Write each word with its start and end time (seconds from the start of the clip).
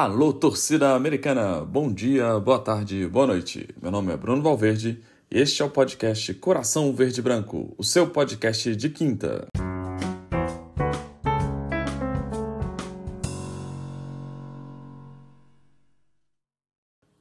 Alô, 0.00 0.32
torcida 0.32 0.94
americana! 0.94 1.64
Bom 1.64 1.92
dia, 1.92 2.38
boa 2.38 2.60
tarde, 2.60 3.04
boa 3.08 3.26
noite. 3.26 3.68
Meu 3.82 3.90
nome 3.90 4.12
é 4.12 4.16
Bruno 4.16 4.40
Valverde 4.40 5.02
e 5.28 5.40
este 5.40 5.60
é 5.60 5.64
o 5.64 5.70
podcast 5.70 6.32
Coração 6.34 6.94
Verde 6.94 7.20
Branco, 7.20 7.74
o 7.76 7.82
seu 7.82 8.08
podcast 8.08 8.76
de 8.76 8.90
quinta. 8.90 9.48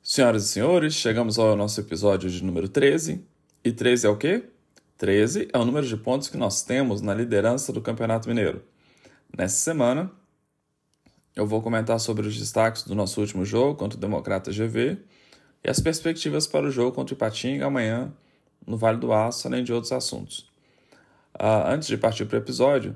Senhoras 0.03 0.45
e 0.45 0.47
senhores, 0.49 0.93
chegamos 0.93 1.39
ao 1.39 1.55
nosso 1.55 1.81
episódio 1.81 2.29
de 2.29 2.43
número 2.43 2.69
13. 2.69 3.25
E 3.63 3.71
13 3.71 4.05
é 4.05 4.09
o 4.11 4.15
quê? 4.15 4.43
13 4.99 5.47
é 5.51 5.57
o 5.57 5.65
número 5.65 5.87
de 5.87 5.97
pontos 5.97 6.29
que 6.29 6.37
nós 6.37 6.61
temos 6.61 7.01
na 7.01 7.15
liderança 7.15 7.73
do 7.73 7.81
Campeonato 7.81 8.29
Mineiro. 8.29 8.61
Nessa 9.35 9.57
semana, 9.57 10.11
eu 11.37 11.45
vou 11.45 11.61
comentar 11.61 11.99
sobre 11.99 12.27
os 12.27 12.35
destaques 12.35 12.81
do 12.81 12.95
nosso 12.95 13.21
último 13.21 13.45
jogo 13.45 13.75
contra 13.75 13.95
o 13.95 14.01
Democrata 14.01 14.51
GV 14.51 14.97
e 15.63 15.69
as 15.69 15.79
perspectivas 15.79 16.47
para 16.47 16.65
o 16.65 16.71
jogo 16.71 16.91
contra 16.91 17.13
o 17.13 17.15
Ipatinga 17.15 17.67
amanhã 17.67 18.11
no 18.65 18.75
Vale 18.75 18.97
do 18.97 19.13
Aço, 19.13 19.47
além 19.47 19.63
de 19.63 19.71
outros 19.71 19.91
assuntos. 19.91 20.49
Uh, 21.35 21.67
antes 21.67 21.87
de 21.87 21.95
partir 21.95 22.25
para 22.25 22.37
o 22.37 22.41
episódio, 22.41 22.95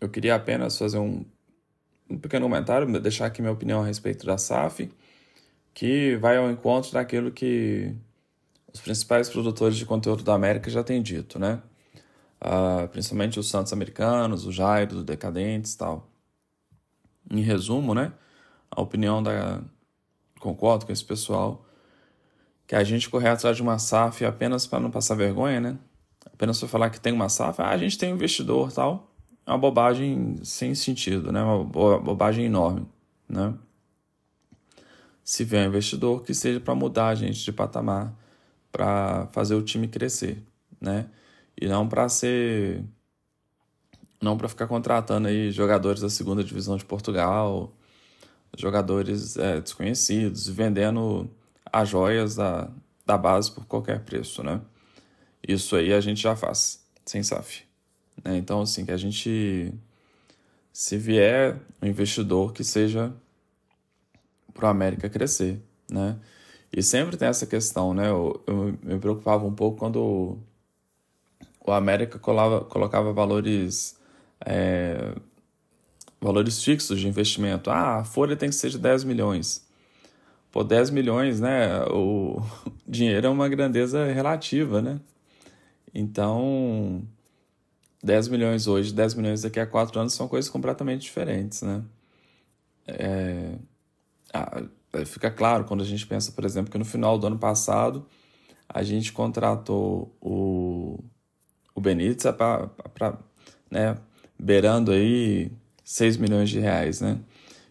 eu 0.00 0.08
queria 0.08 0.34
apenas 0.34 0.78
fazer 0.78 0.96
um, 0.96 1.22
um 2.08 2.18
pequeno 2.18 2.46
comentário, 2.46 2.90
deixar 2.98 3.26
aqui 3.26 3.42
minha 3.42 3.52
opinião 3.52 3.82
a 3.82 3.86
respeito 3.86 4.24
da 4.24 4.38
SAF, 4.38 4.90
que 5.74 6.16
vai 6.16 6.38
ao 6.38 6.50
encontro 6.50 6.92
daquilo 6.92 7.30
que 7.30 7.94
os 8.72 8.80
principais 8.80 9.28
produtores 9.28 9.76
de 9.76 9.84
conteúdo 9.84 10.24
da 10.24 10.32
América 10.32 10.70
já 10.70 10.82
têm 10.82 11.02
dito, 11.02 11.38
né? 11.38 11.60
Uh, 12.40 12.88
principalmente 12.88 13.38
os 13.38 13.50
Santos 13.50 13.72
americanos, 13.74 14.46
o 14.46 14.52
Jairo, 14.52 14.96
os 14.96 15.04
Decadentes 15.04 15.74
e 15.74 15.78
tal 15.78 16.15
em 17.30 17.40
resumo, 17.40 17.94
né, 17.94 18.12
a 18.70 18.80
opinião 18.80 19.22
da. 19.22 19.60
Concordo 20.40 20.86
com 20.86 20.92
esse 20.92 21.04
pessoal. 21.04 21.64
Que 22.66 22.74
a 22.74 22.82
gente 22.82 23.08
correr 23.08 23.28
atrás 23.28 23.56
de 23.56 23.62
uma 23.62 23.78
SAF 23.78 24.24
apenas 24.24 24.66
para 24.66 24.80
não 24.80 24.90
passar 24.90 25.14
vergonha, 25.14 25.60
né? 25.60 25.78
Apenas 26.24 26.58
para 26.58 26.68
falar 26.68 26.90
que 26.90 27.00
tem 27.00 27.12
uma 27.12 27.28
SAF, 27.28 27.62
ah, 27.62 27.68
a 27.68 27.78
gente 27.78 27.96
tem 27.96 28.12
um 28.12 28.16
investidor 28.16 28.72
tal. 28.72 29.12
É 29.46 29.50
uma 29.50 29.58
bobagem 29.58 30.36
sem 30.42 30.74
sentido, 30.74 31.30
né? 31.30 31.42
Uma 31.42 31.64
bobagem 31.64 32.44
enorme, 32.44 32.86
né? 33.28 33.54
Se 35.22 35.44
vier 35.44 35.64
um 35.64 35.68
investidor, 35.68 36.22
que 36.24 36.34
seja 36.34 36.58
para 36.58 36.74
mudar 36.74 37.08
a 37.08 37.14
gente 37.14 37.44
de 37.44 37.52
patamar, 37.52 38.12
para 38.72 39.28
fazer 39.32 39.54
o 39.54 39.62
time 39.62 39.86
crescer, 39.86 40.42
né? 40.80 41.08
E 41.60 41.68
não 41.68 41.88
para 41.88 42.08
ser 42.08 42.84
não 44.20 44.36
para 44.36 44.48
ficar 44.48 44.66
contratando 44.66 45.28
aí 45.28 45.50
jogadores 45.50 46.00
da 46.00 46.08
segunda 46.08 46.42
divisão 46.42 46.76
de 46.76 46.84
Portugal, 46.84 47.72
jogadores 48.56 49.36
é, 49.36 49.60
desconhecidos, 49.60 50.48
vendendo 50.48 51.30
as 51.72 51.88
joias 51.88 52.34
da, 52.36 52.70
da 53.04 53.18
base 53.18 53.50
por 53.50 53.66
qualquer 53.66 54.00
preço, 54.00 54.42
né? 54.42 54.60
Isso 55.46 55.76
aí 55.76 55.92
a 55.92 56.00
gente 56.00 56.20
já 56.20 56.34
faz, 56.34 56.84
sem 57.04 57.22
SAF. 57.22 57.64
Né? 58.24 58.36
Então, 58.36 58.62
assim, 58.62 58.84
que 58.84 58.92
a 58.92 58.96
gente, 58.96 59.72
se 60.72 60.96
vier 60.96 61.56
um 61.80 61.86
investidor 61.86 62.52
que 62.52 62.64
seja 62.64 63.12
para 64.52 64.70
América 64.70 65.08
crescer, 65.08 65.60
né? 65.88 66.18
E 66.72 66.82
sempre 66.82 67.16
tem 67.16 67.28
essa 67.28 67.46
questão, 67.46 67.94
né? 67.94 68.08
Eu, 68.08 68.42
eu 68.46 68.78
me 68.82 68.98
preocupava 68.98 69.46
um 69.46 69.54
pouco 69.54 69.78
quando 69.78 70.38
o 71.64 71.72
América 71.72 72.18
colava, 72.18 72.64
colocava 72.64 73.12
valores 73.12 73.98
é, 74.44 75.14
valores 76.20 76.62
fixos 76.62 77.00
de 77.00 77.08
investimento. 77.08 77.70
Ah, 77.70 77.98
a 77.98 78.04
folha 78.04 78.36
tem 78.36 78.48
que 78.48 78.54
ser 78.54 78.70
de 78.70 78.78
10 78.78 79.04
milhões. 79.04 79.66
Pô, 80.50 80.64
10 80.64 80.90
milhões, 80.90 81.40
né? 81.40 81.84
O 81.90 82.40
dinheiro 82.86 83.26
é 83.26 83.30
uma 83.30 83.48
grandeza 83.48 84.04
relativa, 84.06 84.80
né? 84.82 85.00
Então, 85.94 87.02
10 88.02 88.28
milhões 88.28 88.66
hoje, 88.66 88.92
10 88.92 89.14
milhões 89.14 89.42
daqui 89.42 89.60
a 89.60 89.66
4 89.66 90.00
anos 90.00 90.14
são 90.14 90.28
coisas 90.28 90.50
completamente 90.50 91.02
diferentes, 91.02 91.62
né? 91.62 91.82
É, 92.86 93.54
ah, 94.32 94.62
fica 95.04 95.30
claro 95.30 95.64
quando 95.64 95.82
a 95.82 95.86
gente 95.86 96.06
pensa, 96.06 96.32
por 96.32 96.44
exemplo, 96.44 96.70
que 96.70 96.78
no 96.78 96.84
final 96.84 97.18
do 97.18 97.26
ano 97.26 97.38
passado 97.38 98.06
a 98.68 98.82
gente 98.82 99.12
contratou 99.12 100.14
o, 100.20 100.98
o 101.74 101.80
Benítez 101.80 102.32
para 102.34 103.18
né, 103.70 103.96
beirando 104.38 104.92
aí 104.92 105.50
6 105.84 106.16
milhões 106.16 106.50
de 106.50 106.58
reais, 106.58 107.00
né? 107.00 107.18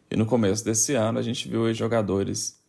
E 0.09 0.15
no 0.15 0.25
começo 0.25 0.63
desse 0.63 0.93
ano 0.93 1.19
a 1.19 1.21
gente 1.21 1.47
viu 1.49 1.73
jogadores 1.73 2.59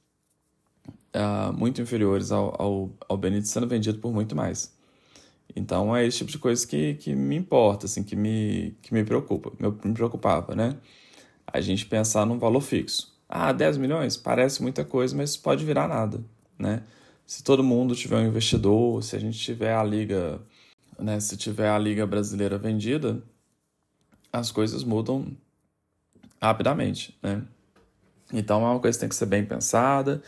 uh, 1.14 1.52
muito 1.52 1.80
inferiores 1.80 2.32
ao, 2.32 2.60
ao, 2.60 2.90
ao 3.08 3.16
Benítez 3.16 3.50
sendo 3.50 3.66
vendido 3.66 3.98
por 3.98 4.12
muito 4.12 4.34
mais. 4.34 4.74
Então 5.54 5.94
é 5.96 6.06
esse 6.06 6.18
tipo 6.18 6.30
de 6.30 6.38
coisa 6.38 6.66
que, 6.66 6.94
que 6.94 7.14
me 7.14 7.36
importa, 7.36 7.86
assim, 7.86 8.02
que 8.02 8.16
me, 8.16 8.76
que 8.82 8.92
me 8.92 9.04
preocupa, 9.04 9.52
me 9.58 9.94
preocupava, 9.94 10.54
né? 10.54 10.76
A 11.46 11.60
gente 11.60 11.86
pensar 11.86 12.26
num 12.26 12.38
valor 12.38 12.60
fixo. 12.60 13.14
Ah, 13.28 13.52
10 13.52 13.78
milhões? 13.78 14.16
Parece 14.16 14.62
muita 14.62 14.84
coisa, 14.84 15.16
mas 15.16 15.36
pode 15.36 15.64
virar 15.64 15.88
nada, 15.88 16.22
né? 16.58 16.82
Se 17.26 17.42
todo 17.42 17.62
mundo 17.62 17.94
tiver 17.94 18.16
um 18.16 18.26
investidor, 18.26 19.02
se 19.02 19.16
a 19.16 19.18
gente 19.18 19.38
tiver 19.38 19.74
a 19.74 19.82
liga, 19.82 20.40
né, 20.98 21.18
se 21.18 21.36
tiver 21.36 21.68
a 21.68 21.78
liga 21.78 22.06
brasileira 22.06 22.56
vendida, 22.56 23.22
as 24.32 24.50
coisas 24.50 24.84
mudam 24.84 25.37
rapidamente, 26.41 27.16
né? 27.22 27.42
Então 28.32 28.62
é 28.62 28.70
uma 28.70 28.81
coisa 28.81 28.97
que 28.97 29.00
tem 29.00 29.09
que 29.09 29.14
ser 29.14 29.26
bem 29.26 29.44
pensada 29.44 30.22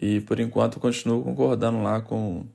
e 0.00 0.20
por 0.20 0.38
enquanto 0.40 0.78
continuo 0.78 1.22
concordando 1.22 1.82
lá 1.82 2.00
com, 2.00 2.46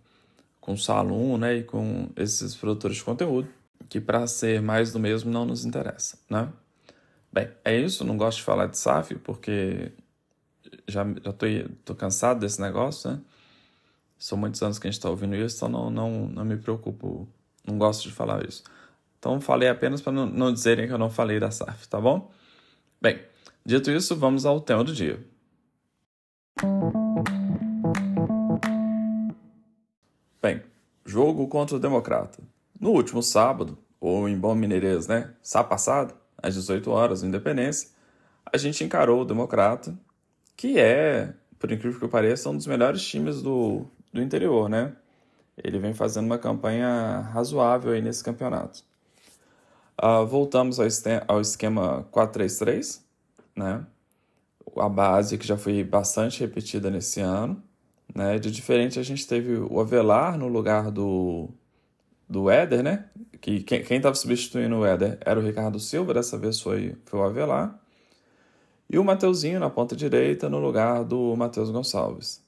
com 0.60 0.74
o 0.74 0.78
Salum, 0.78 1.38
né, 1.38 1.58
e 1.58 1.64
com 1.64 2.10
esses 2.16 2.56
produtores 2.56 2.98
de 2.98 3.04
conteúdo, 3.04 3.48
que 3.90 4.00
para 4.00 4.26
ser 4.28 4.62
mais 4.62 4.92
do 4.92 5.00
mesmo 5.00 5.32
não 5.32 5.46
nos 5.46 5.66
interessa, 5.66 6.18
né? 6.30 6.50
Bem, 7.32 7.50
é 7.64 7.78
isso, 7.78 8.04
não 8.04 8.18
gosto 8.18 8.38
de 8.38 8.44
falar 8.44 8.68
de 8.68 8.78
SAF 8.78 9.16
porque 9.16 9.92
já, 10.88 11.04
já 11.24 11.34
tô, 11.34 11.46
tô 11.84 11.94
cansado 11.96 12.40
desse 12.40 12.62
negócio, 12.62 13.12
né? 13.12 13.20
São 14.18 14.38
muitos 14.38 14.62
anos 14.64 14.80
que 14.80 14.88
a 14.88 14.90
gente 14.90 14.98
está 14.98 15.10
ouvindo 15.10 15.36
isso, 15.36 15.58
então 15.58 15.70
não, 15.70 15.90
não, 15.92 16.28
não 16.28 16.46
me 16.46 16.58
preocupo, 16.58 17.28
não 17.66 17.78
gosto 17.78 18.04
de 18.04 18.12
falar 18.12 18.48
isso. 18.48 18.64
Então 19.20 19.42
falei 19.42 19.70
apenas 19.70 20.02
para 20.02 20.14
não, 20.14 20.54
dizerem 20.54 20.88
que 20.88 20.94
eu 20.94 20.98
não 20.98 21.10
falei 21.10 21.40
da 21.40 21.52
SAF, 21.52 21.88
tá 21.88 22.00
bom? 22.00 22.32
Bem, 23.02 23.22
dito 23.66 23.92
isso, 23.92 24.16
vamos 24.16 24.46
ao 24.46 24.62
tema 24.62 24.84
do 24.84 24.94
dia. 24.94 25.20
Bem, 30.42 30.62
jogo 31.06 31.48
contra 31.48 31.76
o 31.76 31.80
Democrata. 31.80 32.40
No 32.80 32.92
último 32.92 33.24
sábado, 33.24 33.78
ou 34.00 34.30
em 34.30 34.38
bom 34.38 34.54
mineirês, 34.54 35.08
né? 35.08 35.34
Sábado 35.42 35.70
passado, 35.70 36.16
às 36.38 36.54
18 36.54 36.90
horas, 36.92 37.24
Independência, 37.24 37.90
a 38.46 38.58
gente 38.58 38.84
encarou 38.84 39.22
o 39.22 39.26
Democrata, 39.26 39.98
que 40.56 40.80
é, 40.80 41.34
por 41.60 41.72
incrível 41.72 42.00
que 42.00 42.08
pareça, 42.08 42.50
um 42.50 42.56
dos 42.56 42.68
melhores 42.68 43.04
times 43.06 43.42
do, 43.42 43.86
do 44.14 44.22
interior, 44.22 44.70
né? 44.70 44.96
Ele 45.58 45.80
vem 45.80 45.94
fazendo 45.94 46.28
uma 46.28 46.38
campanha 46.38 47.22
razoável 47.34 47.92
aí 47.92 48.02
nesse 48.02 48.24
campeonato. 48.24 48.84
Uh, 50.02 50.26
voltamos 50.26 50.80
ao, 50.80 50.86
ao 51.28 51.42
esquema 51.42 52.08
4-3-3, 52.12 53.02
né? 53.56 53.86
A 54.76 54.88
base 54.88 55.38
que 55.38 55.48
já 55.48 55.58
foi 55.58 55.84
bastante 55.84 56.40
repetida 56.42 56.92
nesse 56.92 57.20
ano. 57.20 57.62
Né? 58.14 58.38
De 58.38 58.52
diferente, 58.52 59.00
a 59.00 59.04
gente 59.04 59.28
teve 59.28 59.58
o 59.58 59.80
Avelar 59.80 60.38
no 60.38 60.48
lugar 60.48 60.92
do, 60.92 61.50
do 62.30 62.50
Éder, 62.50 62.84
né? 62.84 63.10
Que 63.42 63.62
quem 63.62 63.98
estava 63.98 64.16
substituindo 64.16 64.78
o 64.78 64.86
Éder 64.86 65.18
era 65.22 65.40
o 65.40 65.44
Ricardo 65.44 65.80
Silva, 65.80 66.14
dessa 66.14 66.38
vez 66.38 66.62
foi, 66.62 66.96
foi 67.06 67.20
o 67.20 67.24
Avelar. 67.24 67.80
E 68.90 68.98
o 68.98 69.04
Mateuzinho 69.04 69.60
na 69.60 69.70
ponta 69.70 69.96
direita 69.96 70.48
no 70.50 70.60
lugar 70.60 71.04
do 71.04 71.36
Matheus 71.36 71.70
Gonçalves, 71.70 72.42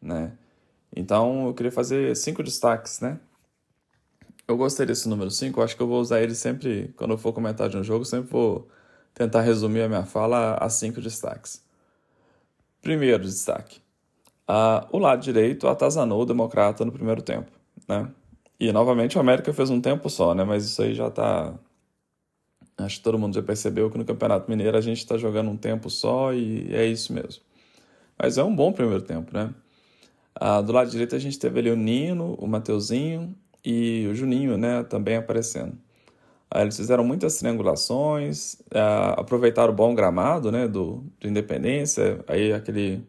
né? 0.00 0.32
Então 0.94 1.46
eu 1.46 1.54
queria 1.54 1.72
fazer 1.72 2.16
cinco 2.16 2.42
destaques, 2.42 3.00
né? 3.00 3.18
Eu 4.46 4.56
gostei 4.58 4.84
desse 4.84 5.08
número 5.08 5.30
5, 5.30 5.62
acho 5.62 5.74
que 5.74 5.82
eu 5.82 5.86
vou 5.86 6.00
usar 6.00 6.20
ele 6.22 6.34
sempre, 6.34 6.92
quando 6.96 7.12
eu 7.12 7.18
for 7.18 7.32
comentar 7.32 7.68
de 7.68 7.78
um 7.78 7.82
jogo, 7.82 8.04
sempre 8.04 8.30
vou 8.30 8.68
tentar 9.14 9.40
resumir 9.40 9.82
a 9.82 9.88
minha 9.88 10.04
fala 10.04 10.56
a 10.56 10.68
cinco 10.68 11.00
destaques. 11.00 11.64
Primeiro 12.82 13.22
destaque. 13.24 13.80
Uh, 14.48 14.84
o 14.92 14.98
lado 14.98 15.22
direito 15.22 15.66
atazanou 15.66 16.20
o 16.20 16.26
Democrata 16.26 16.84
no 16.84 16.92
primeiro 16.92 17.22
tempo, 17.22 17.50
né? 17.88 18.10
E 18.60 18.70
novamente 18.72 19.16
o 19.16 19.20
América 19.20 19.52
fez 19.54 19.70
um 19.70 19.80
tempo 19.80 20.10
só, 20.10 20.34
né? 20.34 20.44
Mas 20.44 20.66
isso 20.66 20.82
aí 20.82 20.94
já 20.94 21.10
tá. 21.10 21.54
Acho 22.76 22.98
que 22.98 23.04
todo 23.04 23.18
mundo 23.18 23.34
já 23.34 23.42
percebeu 23.42 23.90
que 23.90 23.96
no 23.96 24.04
Campeonato 24.04 24.50
Mineiro 24.50 24.76
a 24.76 24.80
gente 24.80 24.98
está 24.98 25.16
jogando 25.16 25.50
um 25.50 25.56
tempo 25.56 25.88
só 25.88 26.34
e 26.34 26.74
é 26.74 26.84
isso 26.84 27.12
mesmo. 27.12 27.42
Mas 28.18 28.36
é 28.36 28.44
um 28.44 28.54
bom 28.54 28.72
primeiro 28.72 29.02
tempo, 29.02 29.32
né? 29.32 29.54
Uh, 30.40 30.62
do 30.62 30.72
lado 30.72 30.90
direito 30.90 31.14
a 31.14 31.18
gente 31.18 31.38
teve 31.38 31.60
ali 31.60 31.70
o 31.70 31.76
Nino, 31.76 32.34
o 32.34 32.46
Mateuzinho 32.46 33.34
e 33.64 34.06
o 34.08 34.14
Juninho, 34.14 34.56
né, 34.58 34.82
também 34.84 35.16
aparecendo. 35.16 35.72
Uh, 36.54 36.60
eles 36.60 36.76
fizeram 36.76 37.04
muitas 37.04 37.38
triangulações, 37.38 38.54
uh, 38.54 39.18
aproveitaram 39.18 39.72
o 39.72 39.76
bom 39.76 39.94
gramado 39.94 40.52
né, 40.52 40.68
do, 40.68 41.04
do 41.20 41.28
Independência, 41.28 42.24
aí 42.28 42.52
aquele, 42.52 43.06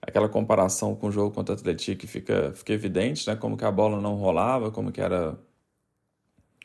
aquela 0.00 0.28
comparação 0.28 0.94
com 0.94 1.08
o 1.08 1.12
jogo 1.12 1.34
contra 1.34 1.54
o 1.54 1.58
Atlético 1.58 2.06
fica, 2.06 2.52
fica 2.54 2.72
evidente, 2.72 3.28
né, 3.28 3.36
como 3.36 3.56
que 3.56 3.64
a 3.64 3.70
bola 3.72 4.00
não 4.00 4.14
rolava, 4.16 4.70
como 4.70 4.92
que 4.92 5.00
era 5.00 5.38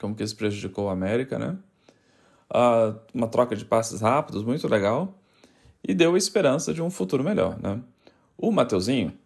como 0.04 0.16
que 0.16 0.24
isso 0.24 0.36
prejudicou 0.36 0.88
o 0.88 0.90
América, 0.90 1.40
né? 1.40 1.58
Uh, 2.54 3.00
uma 3.14 3.28
troca 3.28 3.56
de 3.56 3.64
passes 3.64 4.02
rápidos, 4.02 4.44
muito 4.44 4.68
legal, 4.68 5.18
e 5.82 5.94
deu 5.94 6.14
a 6.14 6.18
esperança 6.18 6.74
de 6.74 6.82
um 6.82 6.90
futuro 6.90 7.24
melhor, 7.24 7.58
né? 7.58 7.82
O 8.38 8.52
Mateuzinho, 8.52 9.18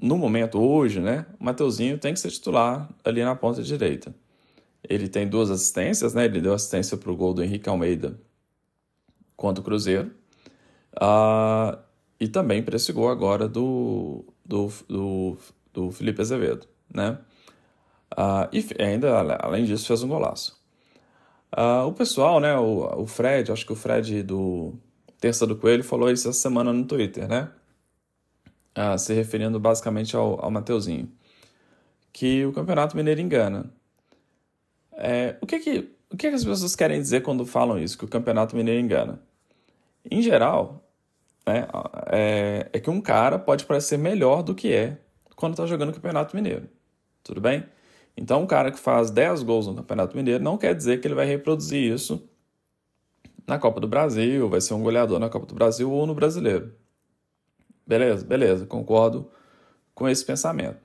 no 0.00 0.18
momento 0.18 0.60
hoje, 0.60 1.00
né, 1.00 1.26
o 1.40 1.44
Mateuzinho 1.44 1.98
tem 1.98 2.12
que 2.12 2.20
ser 2.20 2.30
titular 2.30 2.88
ali 3.04 3.24
na 3.24 3.34
ponta 3.34 3.62
direita. 3.62 4.14
Ele 4.88 5.08
tem 5.08 5.26
duas 5.26 5.50
assistências, 5.50 6.14
né? 6.14 6.26
Ele 6.26 6.40
deu 6.40 6.54
assistência 6.54 6.96
para 6.96 7.10
o 7.10 7.16
gol 7.16 7.34
do 7.34 7.42
Henrique 7.42 7.68
Almeida 7.68 8.18
contra 9.36 9.60
o 9.60 9.64
Cruzeiro. 9.64 10.12
Uh, 10.94 11.76
e 12.18 12.28
também 12.28 12.62
para 12.62 12.76
esse 12.76 12.92
gol 12.92 13.10
agora 13.10 13.48
do, 13.48 14.24
do, 14.44 14.72
do, 14.88 15.36
do 15.72 15.90
Felipe 15.90 16.20
Azevedo, 16.20 16.66
né? 16.92 17.18
Uh, 18.12 18.48
e 18.52 18.82
ainda, 18.82 19.36
além 19.40 19.64
disso, 19.64 19.86
fez 19.86 20.02
um 20.02 20.08
golaço. 20.08 20.58
Uh, 21.52 21.86
o 21.86 21.92
pessoal, 21.92 22.40
né, 22.40 22.56
o, 22.56 23.02
o 23.02 23.06
Fred, 23.06 23.50
acho 23.50 23.66
que 23.66 23.72
o 23.72 23.76
Fred 23.76 24.22
do 24.22 24.74
Terça 25.20 25.46
do 25.46 25.56
Coelho 25.56 25.82
falou 25.82 26.10
isso 26.10 26.28
essa 26.28 26.38
semana 26.38 26.72
no 26.72 26.84
Twitter, 26.84 27.28
né? 27.28 27.50
Uh, 28.76 28.98
se 28.98 29.14
referindo 29.14 29.58
basicamente 29.58 30.14
ao, 30.14 30.44
ao 30.44 30.50
Mateuzinho. 30.50 31.10
Que 32.12 32.44
o 32.44 32.52
Campeonato 32.52 32.96
Mineiro 32.96 33.20
engana. 33.20 33.70
É, 34.92 35.36
o 35.40 35.46
que 35.46 35.58
que, 35.58 35.78
o 36.10 36.16
que 36.16 36.28
que 36.28 36.34
as 36.34 36.44
pessoas 36.44 36.76
querem 36.76 37.00
dizer 37.00 37.22
quando 37.22 37.44
falam 37.46 37.78
isso, 37.78 37.96
que 37.96 38.04
o 38.04 38.08
Campeonato 38.08 38.56
Mineiro 38.56 38.80
engana? 38.80 39.20
Em 40.10 40.22
geral, 40.22 40.84
né, 41.46 41.66
é, 42.10 42.68
é 42.72 42.80
que 42.80 42.90
um 42.90 43.00
cara 43.00 43.38
pode 43.38 43.64
parecer 43.64 43.98
melhor 43.98 44.42
do 44.42 44.54
que 44.54 44.72
é 44.72 44.98
quando 45.34 45.52
está 45.52 45.66
jogando 45.66 45.90
o 45.90 45.94
Campeonato 45.94 46.34
Mineiro. 46.34 46.68
Tudo 47.22 47.40
bem? 47.40 47.64
Então, 48.16 48.42
um 48.42 48.46
cara 48.46 48.70
que 48.70 48.78
faz 48.78 49.10
10 49.10 49.42
gols 49.42 49.66
no 49.66 49.74
Campeonato 49.74 50.16
Mineiro 50.16 50.42
não 50.42 50.56
quer 50.56 50.74
dizer 50.74 51.00
que 51.00 51.06
ele 51.06 51.14
vai 51.14 51.26
reproduzir 51.26 51.92
isso 51.92 52.26
na 53.46 53.58
Copa 53.58 53.78
do 53.78 53.86
Brasil, 53.86 54.48
vai 54.48 54.60
ser 54.60 54.74
um 54.74 54.82
goleador 54.82 55.18
na 55.18 55.28
Copa 55.28 55.46
do 55.46 55.54
Brasil 55.54 55.90
ou 55.90 56.06
no 56.06 56.14
Brasileiro. 56.14 56.72
Beleza? 57.86 58.24
Beleza, 58.24 58.66
concordo 58.66 59.30
com 59.94 60.08
esse 60.08 60.24
pensamento. 60.24 60.78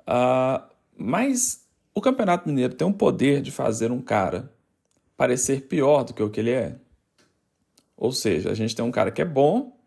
Uh, 0.00 0.62
mas 0.96 1.66
o 1.94 2.00
Campeonato 2.00 2.48
Mineiro 2.48 2.74
tem 2.74 2.86
um 2.86 2.92
poder 2.92 3.40
de 3.40 3.50
fazer 3.50 3.90
um 3.92 4.00
cara 4.00 4.52
parecer 5.16 5.62
pior 5.62 6.04
do 6.04 6.12
que 6.12 6.22
o 6.22 6.28
que 6.28 6.40
ele 6.40 6.50
é. 6.50 6.76
Ou 7.96 8.12
seja, 8.12 8.50
a 8.50 8.54
gente 8.54 8.74
tem 8.74 8.84
um 8.84 8.90
cara 8.90 9.10
que 9.10 9.22
é 9.22 9.24
bom, 9.24 9.78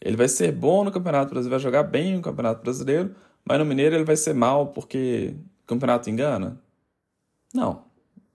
ele 0.00 0.16
vai 0.16 0.28
ser 0.28 0.50
bom 0.50 0.82
no 0.82 0.90
Campeonato 0.90 1.30
Brasileiro, 1.30 1.50
vai 1.50 1.60
jogar 1.60 1.82
bem 1.82 2.16
no 2.16 2.22
Campeonato 2.22 2.62
Brasileiro, 2.62 3.14
mas 3.44 3.58
no 3.58 3.66
Mineiro 3.66 3.94
ele 3.94 4.04
vai 4.04 4.16
ser 4.16 4.34
mal 4.34 4.68
porque 4.68 5.34
campeonato 5.66 6.08
engana? 6.08 6.60
Não. 7.54 7.84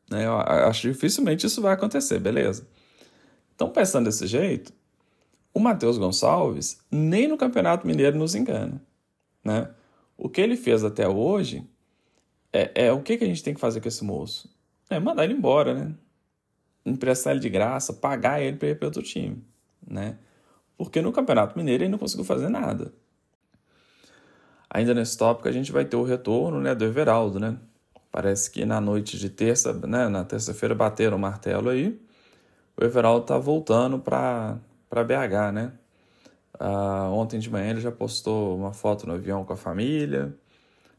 Né? 0.10 0.26
Eu 0.26 0.38
acho 0.38 0.88
dificilmente 0.88 1.48
isso 1.48 1.62
vai 1.62 1.74
acontecer, 1.74 2.20
beleza. 2.20 2.68
Então, 3.56 3.70
pensando 3.70 4.06
desse 4.06 4.28
jeito, 4.28 4.72
o 5.56 5.60
Matheus 5.60 5.98
Gonçalves 5.98 6.82
nem 6.92 7.30
no 7.30 7.38
Campeonato 7.38 7.88
Mineiro 7.88 8.18
nos 8.18 8.36
engana. 8.36 8.82
Né? 9.42 9.70
O 10.18 10.28
que 10.28 10.42
ele 10.42 10.58
fez 10.58 10.84
até 10.84 11.08
hoje 11.08 11.66
é, 12.52 12.88
é 12.88 12.92
o 12.92 13.02
que, 13.02 13.18
que 13.18 13.24
a 13.24 13.28
gente 13.28 13.42
tem 13.42 13.54
que 13.54 13.60
fazer 13.60 13.80
com 13.80 13.88
esse 13.88 14.04
moço? 14.04 14.54
É 14.90 15.00
mandar 15.00 15.24
ele 15.24 15.34
embora, 15.34 15.74
né? 15.74 15.96
Emprestar 16.86 17.32
ele 17.32 17.40
de 17.40 17.50
graça, 17.50 17.94
pagar 17.94 18.42
ele 18.42 18.58
para 18.58 18.68
ir 18.68 18.78
para 18.78 18.88
outro 18.88 19.02
time, 19.02 19.42
né? 19.88 20.18
Porque 20.78 21.02
no 21.02 21.12
Campeonato 21.14 21.58
Mineiro 21.58 21.84
ele 21.84 21.92
não 21.92 21.98
conseguiu 21.98 22.26
fazer 22.26 22.50
nada. 22.50 22.94
Ainda 24.70 24.94
nesse 24.94 25.18
tópico, 25.18 25.48
a 25.48 25.52
gente 25.54 25.72
vai 25.72 25.86
ter 25.86 25.96
o 25.96 26.04
retorno 26.04 26.60
né, 26.60 26.76
do 26.76 26.84
Everaldo, 26.84 27.40
né? 27.40 27.58
Parece 28.12 28.52
que 28.52 28.66
na 28.66 28.82
noite 28.82 29.18
de 29.18 29.30
terça, 29.30 29.72
né, 29.74 30.10
na 30.10 30.26
terça-feira, 30.26 30.76
bateram 30.76 31.16
o 31.16 31.20
martelo 31.20 31.70
aí. 31.70 31.98
O 32.76 32.84
Everaldo 32.84 33.26
tá 33.26 33.38
voltando 33.38 34.00
para 34.00 34.60
BH, 35.04 35.52
né? 35.54 35.74
Ah, 36.60 37.10
ontem 37.12 37.40
de 37.40 37.50
manhã 37.50 37.72
ele 37.72 37.82
já 37.82 37.92
postou 37.92 38.58
uma 38.58 38.74
foto 38.74 39.08
no 39.08 39.14
avião 39.14 39.44
com 39.46 39.54
a 39.54 39.58
família. 39.58 40.34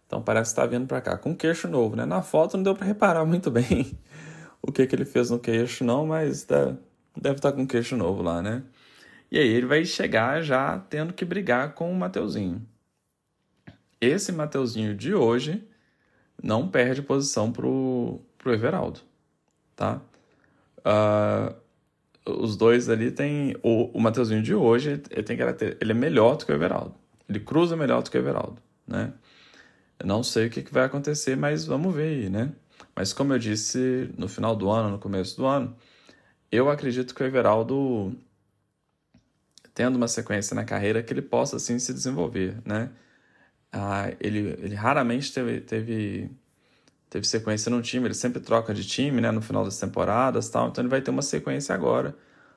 Então 0.06 0.22
parece 0.22 0.54
que 0.54 0.60
está 0.60 0.66
vindo 0.66 0.86
para 0.86 1.00
cá 1.00 1.18
com 1.18 1.34
queixo 1.34 1.68
novo, 1.68 1.96
né? 1.96 2.04
Na 2.06 2.22
foto 2.22 2.56
não 2.56 2.64
deu 2.64 2.74
para 2.74 2.86
reparar 2.86 3.24
muito 3.26 3.50
bem 3.50 3.98
o 4.62 4.72
que, 4.72 4.86
que 4.86 4.94
ele 4.94 5.04
fez 5.04 5.30
no 5.30 5.38
queixo, 5.38 5.84
não, 5.84 6.06
mas 6.06 6.44
deve, 6.44 6.78
deve 7.16 7.36
estar 7.36 7.52
tá 7.52 7.56
com 7.56 7.66
queixo 7.66 7.96
novo 7.96 8.22
lá, 8.22 8.42
né? 8.42 8.62
E 9.30 9.38
aí 9.38 9.48
ele 9.48 9.66
vai 9.66 9.84
chegar 9.84 10.42
já 10.42 10.78
tendo 10.90 11.12
que 11.12 11.24
brigar 11.24 11.74
com 11.74 11.90
o 11.90 11.94
Mateuzinho 11.94 12.66
esse 14.00 14.32
Mateuzinho 14.32 14.94
de 14.94 15.14
hoje 15.14 15.66
não 16.42 16.68
perde 16.68 17.02
posição 17.02 17.50
pro, 17.50 18.20
pro 18.38 18.52
Everaldo, 18.52 19.00
tá? 19.74 20.00
Uh, 20.78 21.54
os 22.26 22.56
dois 22.56 22.88
ali 22.88 23.10
tem 23.10 23.56
o, 23.62 23.90
o 23.96 24.00
Mateuzinho 24.00 24.42
de 24.42 24.54
hoje 24.54 25.00
ele 25.10 25.22
tem 25.22 25.36
caráter, 25.36 25.76
ele 25.80 25.92
é 25.92 25.94
melhor 25.94 26.36
do 26.36 26.44
que 26.44 26.52
o 26.52 26.54
Everaldo. 26.54 26.94
Ele 27.28 27.40
cruza 27.40 27.76
melhor 27.76 28.02
do 28.02 28.10
que 28.10 28.18
o 28.18 28.20
Everaldo, 28.20 28.60
né? 28.86 29.12
Eu 29.98 30.06
não 30.06 30.22
sei 30.22 30.46
o 30.48 30.50
que, 30.50 30.62
que 30.62 30.72
vai 30.72 30.84
acontecer, 30.84 31.36
mas 31.36 31.64
vamos 31.64 31.94
ver 31.94 32.08
aí, 32.08 32.30
né? 32.30 32.52
Mas 32.94 33.12
como 33.12 33.32
eu 33.32 33.38
disse 33.38 34.10
no 34.18 34.28
final 34.28 34.54
do 34.54 34.68
ano, 34.70 34.90
no 34.90 34.98
começo 34.98 35.36
do 35.36 35.46
ano, 35.46 35.74
eu 36.50 36.68
acredito 36.70 37.14
que 37.14 37.22
o 37.22 37.26
Everaldo 37.26 38.14
tendo 39.74 39.96
uma 39.96 40.08
sequência 40.08 40.54
na 40.54 40.64
carreira 40.64 41.02
que 41.02 41.12
ele 41.12 41.22
possa 41.22 41.56
assim 41.56 41.78
se 41.78 41.92
desenvolver, 41.92 42.56
né? 42.64 42.90
Ah, 43.72 44.10
ele, 44.20 44.56
ele 44.62 44.74
raramente 44.74 45.32
teve, 45.32 45.60
teve, 45.60 46.30
teve 47.08 47.26
sequência 47.26 47.70
no 47.70 47.80
time, 47.82 48.06
ele 48.06 48.14
sempre 48.14 48.40
troca 48.40 48.74
de 48.74 48.86
time 48.86 49.20
né, 49.20 49.30
no 49.30 49.40
final 49.40 49.64
das 49.64 49.78
temporadas 49.78 50.48
tal, 50.48 50.68
então 50.68 50.82
ele 50.82 50.88
vai 50.88 51.00
ter 51.00 51.10
uma 51.10 51.22
sequência 51.22 51.74
agora. 51.74 52.16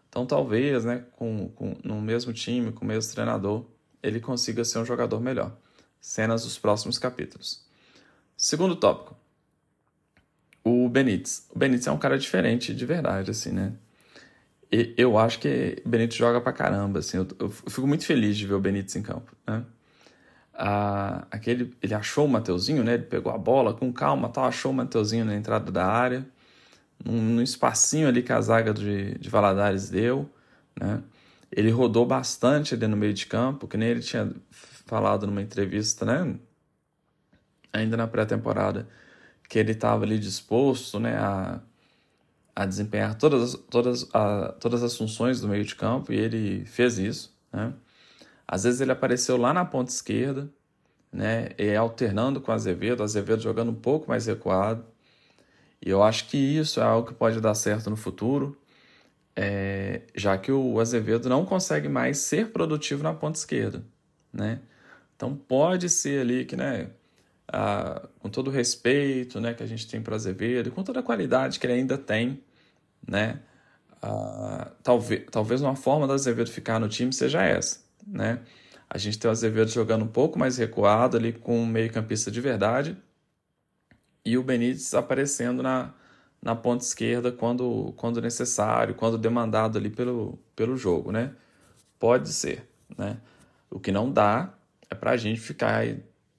Então 0.10 0.26
talvez, 0.26 0.86
né, 0.86 1.06
com, 1.12 1.50
com, 1.50 1.78
no 1.84 2.02
mesmo 2.02 2.34
time, 2.34 2.72
com 2.72 2.84
o 2.84 2.88
mesmo 2.88 3.14
treinador, 3.14 3.66
ele 4.02 4.20
consiga 4.20 4.64
ser 4.66 4.80
um 4.80 4.86
jogador 4.86 5.20
melhor. 5.22 5.56
Cenas 6.02 6.44
dos 6.44 6.58
próximos 6.58 6.98
capítulos. 6.98 7.66
Segundo 8.36 8.76
tópico. 8.76 9.16
O 10.64 10.88
Benítez. 10.90 11.48
O 11.50 11.60
Benítez 11.60 11.88
é 11.88 11.92
um 11.92 11.98
cara 11.98 12.18
diferente 12.18 12.74
de 12.74 12.86
verdade, 12.86 13.32
assim, 13.32 13.52
né? 13.52 13.74
E 14.72 14.94
eu 14.98 15.18
acho 15.18 15.40
que 15.40 15.82
Benítez 15.86 16.16
joga 16.16 16.40
pra 16.40 16.54
caramba, 16.54 17.00
assim. 17.00 17.18
Eu, 17.18 17.28
eu 17.40 17.50
fico 17.50 17.86
muito 17.86 18.06
feliz 18.06 18.38
de 18.38 18.48
ver 18.48 18.54
o 18.54 18.60
Benítez 18.60 18.96
em 18.96 19.02
campo, 19.02 19.36
né? 19.46 19.66
Aquele, 21.32 21.74
ele 21.82 21.94
achou 21.94 22.26
o 22.26 22.30
Mateuzinho, 22.30 22.84
né? 22.84 22.96
Ele 22.96 23.04
pegou 23.04 23.32
a 23.32 23.38
bola 23.38 23.74
com 23.74 23.94
calma, 23.94 24.28
tal, 24.30 24.44
achou 24.44 24.72
o 24.72 24.76
Mateuzinho 24.76 25.24
na 25.24 25.36
entrada 25.36 25.72
da 25.72 25.86
área, 25.86 26.28
num, 27.04 27.22
num 27.22 27.42
espacinho 27.42 28.10
ali 28.10 28.22
que 28.22 28.34
a 28.34 28.42
zaga 28.42 28.74
de, 28.74 29.18
de 29.18 29.30
Valadares 29.30 29.90
deu, 29.90 30.30
né? 30.80 31.02
Ele 31.52 31.72
rodou 31.72 32.06
bastante 32.06 32.76
ali 32.76 32.88
no 32.88 32.98
meio 32.98 33.14
de 33.14 33.26
campo, 33.26 33.68
que 33.68 33.78
nem 33.78 33.90
ele 33.90 34.02
tinha 34.02 34.32
falado 34.52 35.26
numa 35.26 35.42
entrevista, 35.42 36.06
né? 36.06 36.36
Ainda 37.72 37.96
na 37.98 38.08
pré-temporada, 38.08 38.88
que 39.48 39.58
ele 39.58 39.72
estava 39.72 40.04
ali 40.04 40.20
disposto, 40.20 41.00
né? 41.00 41.18
A, 41.18 41.62
a 42.56 42.66
desempenhar 42.66 43.16
todas, 43.16 43.56
todas, 43.70 44.08
a, 44.14 44.54
todas 44.60 44.84
as 44.84 44.98
funções 44.98 45.40
do 45.40 45.48
meio 45.48 45.64
de 45.64 45.76
campo 45.76 46.12
e 46.12 46.18
ele 46.18 46.66
fez 46.66 47.00
isso, 47.00 47.34
né? 47.54 47.74
Às 48.52 48.64
vezes 48.64 48.82
ele 48.82 48.92
apareceu 48.92 49.38
lá 49.38 49.54
na 49.54 49.64
ponta 49.64 49.92
esquerda, 49.92 50.50
né, 51.14 51.50
e 51.56 51.76
alternando 51.76 52.42
com 52.42 52.52
Azevedo, 52.52 53.04
Azevedo 53.04 53.44
jogando 53.44 53.70
um 53.70 53.76
pouco 53.76 54.10
mais 54.10 54.26
recuado. 54.26 54.84
E 55.80 55.90
eu 55.90 56.02
acho 56.02 56.28
que 56.28 56.38
isso 56.38 56.80
é 56.80 56.84
algo 56.84 57.08
que 57.08 57.14
pode 57.14 57.40
dar 57.40 57.54
certo 57.54 57.92
no 57.92 57.96
futuro, 57.96 58.58
é, 59.36 60.02
já 60.16 60.36
que 60.38 60.52
o 60.52 60.80
Azevedo 60.80 61.30
não 61.30 61.46
consegue 61.46 61.88
mais 61.88 62.18
ser 62.18 62.52
produtivo 62.52 63.04
na 63.04 63.14
ponta 63.14 63.38
esquerda, 63.38 63.84
né? 64.34 64.60
Então 65.16 65.36
pode 65.36 65.88
ser 65.88 66.22
ali 66.22 66.44
que, 66.44 66.56
né, 66.56 66.90
com 68.20 68.30
todo 68.30 68.48
o 68.48 68.52
respeito, 68.52 69.40
né, 69.40 69.54
que 69.54 69.62
a 69.62 69.68
gente 69.68 69.88
tem 69.88 70.02
para 70.02 70.14
o 70.14 70.16
Azevedo, 70.16 70.72
com 70.72 70.84
toda 70.84 71.02
a 71.02 71.04
qualidade 71.04 71.60
que 71.60 71.68
ele 71.68 71.74
ainda 71.74 71.98
tem, 71.98 72.44
né, 73.08 73.40
talvez, 74.84 75.26
talvez 75.32 75.62
uma 75.62 75.76
forma 75.76 76.08
do 76.08 76.14
Azevedo 76.14 76.50
ficar 76.50 76.80
no 76.80 76.90
time 76.90 77.14
seja 77.14 77.44
essa, 77.44 77.80
né? 78.06 78.40
A 78.90 78.98
gente 78.98 79.20
tem 79.20 79.30
o 79.30 79.32
Azevedo 79.32 79.70
jogando 79.70 80.04
um 80.04 80.08
pouco 80.08 80.40
mais 80.40 80.58
recuado 80.58 81.18
ali 81.18 81.34
com 81.34 81.60
um 81.60 81.66
meio-campista 81.66 82.32
de 82.32 82.42
verdade 82.42 82.98
e 84.26 84.38
o 84.38 84.44
Benítez 84.44 84.94
aparecendo 84.94 85.62
na, 85.62 85.94
na 86.42 86.56
ponta 86.56 86.84
esquerda 86.84 87.32
quando, 87.32 87.94
quando 87.98 88.22
necessário, 88.22 88.96
quando 88.96 89.18
demandado 89.18 89.78
ali 89.78 89.90
pelo, 89.90 90.40
pelo 90.56 90.76
jogo, 90.78 91.12
né? 91.12 91.34
Pode 92.00 92.30
ser, 92.30 92.68
né? 92.98 93.18
O 93.70 93.80
que 93.80 93.92
não 93.92 94.12
dá 94.12 94.54
é 94.90 94.96
para 94.96 95.12
a 95.12 95.18
gente 95.18 95.40
ficar 95.40 95.86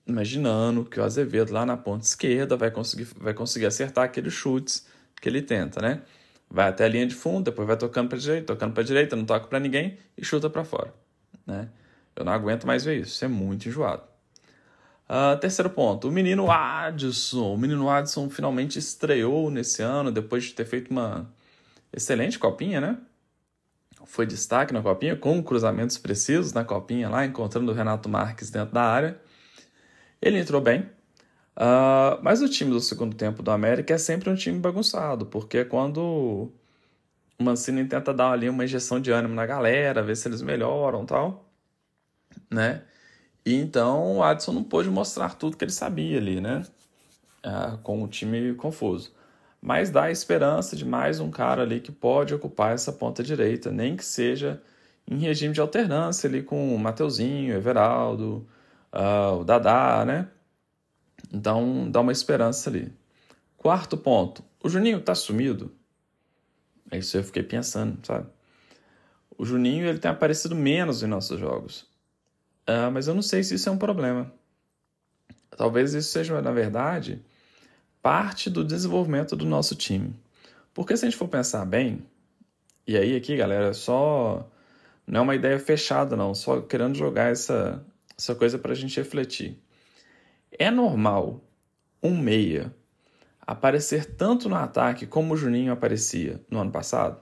imaginando 0.06 0.84
que 0.84 0.98
o 0.98 1.04
Azevedo 1.04 1.52
lá 1.52 1.64
na 1.64 1.76
ponta 1.76 2.04
esquerda 2.04 2.56
vai 2.56 2.70
conseguir, 2.70 3.04
vai 3.16 3.34
conseguir 3.34 3.66
acertar 3.66 4.04
aqueles 4.04 4.32
chutes 4.32 4.86
que 5.20 5.28
ele 5.28 5.42
tenta, 5.42 5.80
né? 5.80 6.02
Vai 6.48 6.68
até 6.68 6.84
a 6.84 6.88
linha 6.88 7.06
de 7.06 7.14
fundo, 7.14 7.44
depois 7.44 7.66
vai 7.66 7.76
tocando 7.76 8.08
para 8.08 8.18
direita, 8.18 8.46
tocando 8.46 8.74
para 8.74 8.82
direita, 8.82 9.14
não 9.14 9.24
toca 9.24 9.46
para 9.46 9.60
ninguém 9.60 9.98
e 10.16 10.24
chuta 10.24 10.50
para 10.50 10.64
fora, 10.64 10.92
né? 11.50 11.68
Eu 12.16 12.24
não 12.24 12.32
aguento 12.32 12.66
mais 12.66 12.84
ver 12.84 13.00
isso, 13.00 13.14
isso 13.14 13.24
é 13.24 13.28
muito 13.28 13.68
enjoado. 13.68 14.02
Uh, 15.08 15.36
terceiro 15.40 15.68
ponto, 15.68 16.08
o 16.08 16.12
menino 16.12 16.50
Adson. 16.50 17.54
O 17.54 17.58
menino 17.58 17.90
Adson 17.90 18.30
finalmente 18.30 18.78
estreou 18.78 19.50
nesse 19.50 19.82
ano, 19.82 20.12
depois 20.12 20.44
de 20.44 20.54
ter 20.54 20.64
feito 20.64 20.90
uma 20.90 21.28
excelente 21.92 22.38
copinha, 22.38 22.80
né? 22.80 22.98
Foi 24.04 24.24
destaque 24.24 24.72
na 24.72 24.82
copinha, 24.82 25.16
com 25.16 25.42
cruzamentos 25.42 25.98
precisos 25.98 26.52
na 26.52 26.64
copinha 26.64 27.08
lá, 27.08 27.26
encontrando 27.26 27.72
o 27.72 27.74
Renato 27.74 28.08
Marques 28.08 28.50
dentro 28.50 28.72
da 28.72 28.82
área. 28.82 29.20
Ele 30.22 30.38
entrou 30.38 30.60
bem, 30.60 30.82
uh, 31.56 32.22
mas 32.22 32.40
o 32.40 32.48
time 32.48 32.70
do 32.70 32.80
segundo 32.80 33.16
tempo 33.16 33.42
do 33.42 33.50
América 33.50 33.94
é 33.94 33.98
sempre 33.98 34.30
um 34.30 34.34
time 34.34 34.58
bagunçado, 34.58 35.26
porque 35.26 35.64
quando 35.64 36.52
Mancini 37.42 37.84
tenta 37.86 38.12
dar 38.12 38.32
ali 38.32 38.48
uma 38.48 38.64
injeção 38.64 39.00
de 39.00 39.10
ânimo 39.10 39.34
na 39.34 39.46
galera, 39.46 40.02
ver 40.02 40.16
se 40.16 40.28
eles 40.28 40.42
melhoram 40.42 41.04
tal 41.06 41.50
né? 42.50 42.82
E 43.44 43.54
então 43.54 44.18
o 44.18 44.22
Adson 44.22 44.52
não 44.52 44.64
pôde 44.64 44.90
mostrar 44.90 45.34
tudo 45.36 45.56
que 45.56 45.64
ele 45.64 45.72
sabia 45.72 46.18
ali, 46.18 46.40
né? 46.40 46.64
Ah, 47.42 47.78
com 47.82 48.02
o 48.02 48.08
time 48.08 48.54
confuso. 48.54 49.12
Mas 49.62 49.90
dá 49.90 50.04
a 50.04 50.10
esperança 50.10 50.76
de 50.76 50.84
mais 50.84 51.20
um 51.20 51.30
cara 51.30 51.62
ali 51.62 51.80
que 51.80 51.92
pode 51.92 52.34
ocupar 52.34 52.74
essa 52.74 52.92
ponta 52.92 53.22
direita, 53.22 53.70
nem 53.70 53.96
que 53.96 54.04
seja 54.04 54.62
em 55.06 55.18
regime 55.18 55.54
de 55.54 55.60
alternância 55.60 56.28
ali 56.28 56.42
com 56.42 56.74
o 56.74 56.78
Mateuzinho, 56.78 57.54
Everaldo, 57.54 58.46
uh, 58.92 59.40
o 59.40 59.44
Dadá, 59.44 60.04
né? 60.06 60.28
Então 61.32 61.90
dá 61.90 62.00
uma 62.00 62.12
esperança 62.12 62.70
ali. 62.70 62.92
Quarto 63.56 63.96
ponto, 63.96 64.42
o 64.62 64.68
Juninho 64.68 65.00
tá 65.00 65.14
sumido? 65.14 65.72
É 66.90 66.98
isso 66.98 67.16
eu 67.16 67.24
fiquei 67.24 67.42
pensando, 67.42 68.04
sabe? 68.04 68.26
O 69.38 69.44
Juninho 69.44 69.86
ele 69.86 69.98
tem 69.98 70.10
aparecido 70.10 70.54
menos 70.54 71.02
em 71.02 71.06
nossos 71.06 71.38
jogos. 71.38 71.82
Uh, 72.68 72.90
mas 72.92 73.06
eu 73.06 73.14
não 73.14 73.22
sei 73.22 73.42
se 73.42 73.54
isso 73.54 73.68
é 73.68 73.72
um 73.72 73.78
problema. 73.78 74.32
Talvez 75.56 75.94
isso 75.94 76.10
seja, 76.10 76.40
na 76.40 76.52
verdade, 76.52 77.22
parte 78.02 78.50
do 78.50 78.64
desenvolvimento 78.64 79.36
do 79.36 79.44
nosso 79.44 79.74
time. 79.74 80.14
Porque 80.74 80.96
se 80.96 81.04
a 81.04 81.10
gente 81.10 81.18
for 81.18 81.28
pensar 81.28 81.64
bem, 81.64 82.04
e 82.86 82.96
aí 82.96 83.16
aqui, 83.16 83.36
galera, 83.36 83.72
só 83.72 84.48
não 85.06 85.20
é 85.20 85.22
uma 85.22 85.34
ideia 85.34 85.58
fechada, 85.58 86.16
não, 86.16 86.34
só 86.34 86.60
querendo 86.60 86.96
jogar 86.96 87.30
essa, 87.32 87.84
essa 88.16 88.34
coisa 88.34 88.58
para 88.58 88.72
a 88.72 88.76
gente 88.76 88.96
refletir. 88.96 89.58
É 90.50 90.70
normal 90.70 91.42
um 92.02 92.16
meia 92.16 92.74
aparecer 93.46 94.14
tanto 94.14 94.48
no 94.48 94.54
ataque 94.54 95.06
como 95.06 95.34
o 95.34 95.36
Juninho 95.36 95.72
aparecia 95.72 96.40
no 96.50 96.60
ano 96.60 96.70
passado? 96.70 97.20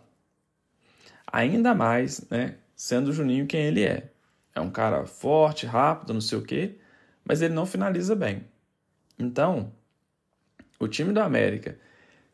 Ainda 1.31 1.75
mais, 1.75 2.27
né, 2.31 2.57
sendo 2.75 3.09
o 3.09 3.13
Juninho 3.13 3.47
quem 3.47 3.67
ele 3.67 3.85
é. 3.85 4.11
É 4.55 4.61
um 4.61 4.71
cara 4.71 5.07
forte, 5.07 5.67
rápido, 5.67 6.15
não 6.15 6.21
sei 6.21 6.39
o 6.39 6.43
quê, 6.43 6.77
mas 7.25 7.43
ele 7.43 7.55
não 7.55 7.67
finaliza 7.67 8.17
bem. 8.17 8.45
Então, 9.19 9.73
o 10.79 10.89
time 10.89 11.13
do 11.13 11.21
América, 11.21 11.79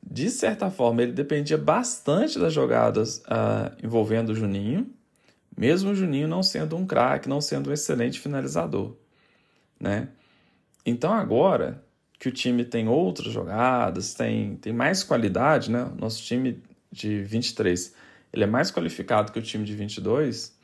de 0.02 0.30
certa 0.30 0.70
forma, 0.70 1.02
ele 1.02 1.12
dependia 1.12 1.58
bastante 1.58 2.38
das 2.38 2.52
jogadas 2.52 3.18
uh, 3.20 3.74
envolvendo 3.82 4.30
o 4.30 4.34
Juninho, 4.34 4.90
mesmo 5.56 5.90
o 5.90 5.94
Juninho 5.94 6.28
não 6.28 6.42
sendo 6.42 6.76
um 6.76 6.86
craque, 6.86 7.28
não 7.28 7.40
sendo 7.40 7.70
um 7.70 7.72
excelente 7.72 8.20
finalizador, 8.20 8.96
né? 9.78 10.08
Então 10.84 11.12
agora 11.12 11.83
que 12.24 12.28
o 12.30 12.32
time 12.32 12.64
tem 12.64 12.88
outras 12.88 13.30
jogadas, 13.30 14.14
tem, 14.14 14.56
tem 14.56 14.72
mais 14.72 15.04
qualidade, 15.04 15.70
né? 15.70 15.92
Nosso 16.00 16.22
time 16.22 16.58
de 16.90 17.22
23, 17.22 17.94
ele 18.32 18.44
é 18.44 18.46
mais 18.46 18.70
qualificado 18.70 19.30
que 19.30 19.38
o 19.38 19.42
time 19.42 19.62
de 19.62 19.74
22, 19.74 20.58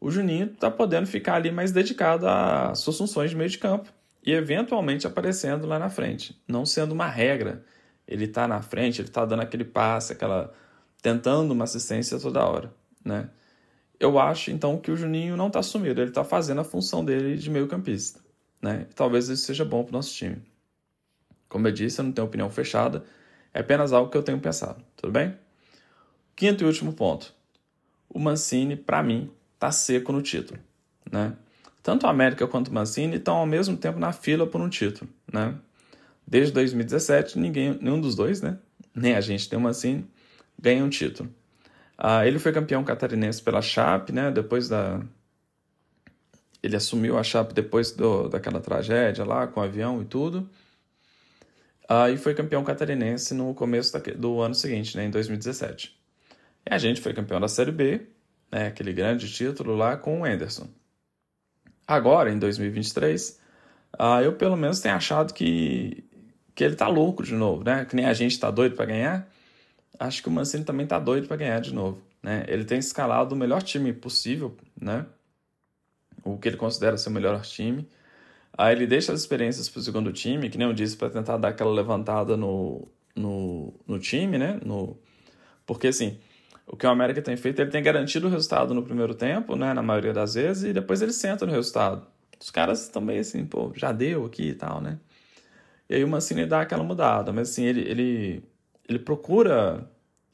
o 0.00 0.10
Juninho 0.10 0.46
está 0.46 0.70
podendo 0.70 1.06
ficar 1.06 1.34
ali 1.34 1.50
mais 1.50 1.72
dedicado 1.72 2.26
às 2.26 2.78
suas 2.78 2.96
funções 2.96 3.28
de 3.28 3.36
meio 3.36 3.50
de 3.50 3.58
campo 3.58 3.92
e 4.24 4.32
eventualmente 4.32 5.06
aparecendo 5.06 5.66
lá 5.66 5.78
na 5.78 5.90
frente, 5.90 6.40
não 6.48 6.64
sendo 6.64 6.92
uma 6.92 7.06
regra. 7.06 7.62
Ele 8.06 8.24
está 8.24 8.48
na 8.48 8.62
frente, 8.62 9.02
ele 9.02 9.08
está 9.08 9.26
dando 9.26 9.42
aquele 9.42 9.66
passe, 9.66 10.14
aquela 10.14 10.54
tentando 11.02 11.52
uma 11.52 11.64
assistência 11.64 12.18
toda 12.18 12.46
hora, 12.46 12.72
né? 13.04 13.28
Eu 14.00 14.18
acho 14.18 14.50
então 14.50 14.78
que 14.78 14.90
o 14.90 14.96
Juninho 14.96 15.36
não 15.36 15.48
está 15.48 15.62
sumido, 15.62 16.00
ele 16.00 16.12
está 16.12 16.24
fazendo 16.24 16.62
a 16.62 16.64
função 16.64 17.04
dele 17.04 17.36
de 17.36 17.50
meio 17.50 17.68
campista, 17.68 18.20
né? 18.62 18.86
Talvez 18.94 19.28
isso 19.28 19.44
seja 19.44 19.66
bom 19.66 19.84
para 19.84 19.90
o 19.90 19.92
nosso 19.92 20.14
time. 20.14 20.40
Como 21.48 21.66
eu 21.66 21.72
disse, 21.72 22.00
eu 22.00 22.04
não 22.04 22.12
tenho 22.12 22.26
opinião 22.26 22.50
fechada, 22.50 23.04
é 23.52 23.60
apenas 23.60 23.92
algo 23.92 24.10
que 24.10 24.16
eu 24.16 24.22
tenho 24.22 24.38
pensado, 24.38 24.82
tudo 24.96 25.12
bem? 25.12 25.34
Quinto 26.36 26.62
e 26.62 26.66
último 26.66 26.92
ponto. 26.92 27.34
O 28.08 28.18
Mancini, 28.18 28.76
para 28.76 29.02
mim, 29.02 29.30
tá 29.58 29.72
seco 29.72 30.12
no 30.12 30.22
título, 30.22 30.60
né? 31.10 31.34
Tanto 31.82 32.06
a 32.06 32.10
América 32.10 32.46
quanto 32.46 32.68
o 32.68 32.74
Mancini 32.74 33.16
estão 33.16 33.36
ao 33.36 33.46
mesmo 33.46 33.76
tempo 33.76 33.98
na 33.98 34.12
fila 34.12 34.46
por 34.46 34.60
um 34.60 34.68
título, 34.68 35.10
né? 35.32 35.54
Desde 36.26 36.52
2017, 36.52 37.38
ninguém, 37.38 37.78
nenhum 37.80 38.00
dos 38.00 38.14
dois, 38.14 38.42
né? 38.42 38.58
Nem 38.94 39.14
a 39.14 39.20
gente, 39.20 39.50
nem 39.50 39.58
o 39.58 39.62
Mancini, 39.62 40.06
ganha 40.60 40.84
um 40.84 40.90
título. 40.90 41.30
Ah, 41.96 42.26
ele 42.26 42.38
foi 42.38 42.52
campeão 42.52 42.84
catarinense 42.84 43.42
pela 43.42 43.62
Chape, 43.62 44.12
né? 44.12 44.30
Depois 44.30 44.68
da... 44.68 45.00
Ele 46.62 46.76
assumiu 46.76 47.16
a 47.16 47.22
Chape 47.22 47.54
depois 47.54 47.92
do, 47.92 48.28
daquela 48.28 48.60
tragédia 48.60 49.24
lá, 49.24 49.46
com 49.46 49.60
o 49.60 49.62
avião 49.62 50.02
e 50.02 50.04
tudo. 50.04 50.48
Ah, 51.88 52.10
e 52.10 52.18
foi 52.18 52.34
campeão 52.34 52.62
catarinense 52.62 53.32
no 53.32 53.54
começo 53.54 53.98
do 54.16 54.42
ano 54.42 54.54
seguinte, 54.54 54.94
né? 54.96 55.06
Em 55.06 55.10
2017. 55.10 55.98
E 56.66 56.74
a 56.74 56.76
gente 56.76 57.00
foi 57.00 57.14
campeão 57.14 57.40
da 57.40 57.48
Série 57.48 57.72
B, 57.72 58.06
né, 58.52 58.66
aquele 58.66 58.92
grande 58.92 59.30
título 59.32 59.74
lá 59.74 59.96
com 59.96 60.20
o 60.20 60.24
Anderson. 60.24 60.68
Agora, 61.86 62.30
em 62.30 62.38
2023, 62.38 63.30
uh, 63.30 63.36
ah, 63.98 64.22
eu 64.22 64.34
pelo 64.34 64.56
menos 64.56 64.80
tenho 64.80 64.94
achado 64.94 65.32
que, 65.32 66.04
que 66.54 66.62
ele 66.62 66.76
tá 66.76 66.88
louco 66.88 67.22
de 67.22 67.34
novo, 67.34 67.64
né? 67.64 67.86
Que 67.86 67.96
nem 67.96 68.04
a 68.04 68.12
gente 68.12 68.38
tá 68.38 68.50
doido 68.50 68.76
para 68.76 68.84
ganhar. 68.84 69.26
Acho 69.98 70.22
que 70.22 70.28
o 70.28 70.30
Mancini 70.30 70.64
também 70.64 70.86
tá 70.86 70.98
doido 70.98 71.26
para 71.26 71.38
ganhar 71.38 71.60
de 71.60 71.72
novo, 71.72 72.02
né? 72.22 72.44
Ele 72.48 72.64
tem 72.66 72.78
escalado 72.78 73.34
o 73.34 73.38
melhor 73.38 73.62
time 73.62 73.94
possível, 73.94 74.54
né? 74.78 75.06
O 76.22 76.36
que 76.36 76.48
ele 76.48 76.58
considera 76.58 76.98
ser 76.98 77.08
o 77.08 77.12
melhor 77.12 77.40
time. 77.40 77.88
Aí 78.56 78.74
ele 78.74 78.86
deixa 78.86 79.12
as 79.12 79.20
experiências 79.20 79.68
para 79.68 79.80
o 79.80 79.82
segundo 79.82 80.12
time, 80.12 80.50
que 80.50 80.58
nem 80.58 80.66
eu 80.66 80.72
disse, 80.72 80.96
para 80.96 81.10
tentar 81.10 81.36
dar 81.36 81.48
aquela 81.48 81.70
levantada 81.70 82.36
no, 82.36 82.88
no, 83.14 83.72
no 83.86 83.98
time, 83.98 84.38
né? 84.38 84.58
No, 84.64 84.98
porque 85.66 85.88
assim, 85.88 86.18
o 86.66 86.76
que 86.76 86.86
o 86.86 86.90
América 86.90 87.22
tem 87.22 87.36
feito, 87.36 87.60
ele 87.60 87.70
tem 87.70 87.82
garantido 87.82 88.26
o 88.26 88.30
resultado 88.30 88.74
no 88.74 88.82
primeiro 88.82 89.14
tempo, 89.14 89.56
né, 89.56 89.72
na 89.72 89.82
maioria 89.82 90.12
das 90.12 90.34
vezes, 90.34 90.64
e 90.64 90.72
depois 90.72 91.00
ele 91.02 91.12
senta 91.12 91.46
no 91.46 91.52
resultado. 91.52 92.06
Os 92.40 92.50
caras 92.50 92.82
estão 92.82 93.02
meio 93.02 93.20
assim, 93.20 93.44
pô, 93.44 93.72
já 93.74 93.90
deu 93.90 94.24
aqui 94.26 94.50
e 94.50 94.54
tal, 94.54 94.80
né? 94.80 94.98
E 95.88 95.94
aí 95.94 96.04
o 96.04 96.08
Mancini 96.08 96.46
dá 96.46 96.60
aquela 96.60 96.84
mudada, 96.84 97.32
mas 97.32 97.50
assim, 97.50 97.64
ele, 97.64 97.80
ele, 97.80 98.44
ele 98.88 98.98
procura, 98.98 99.90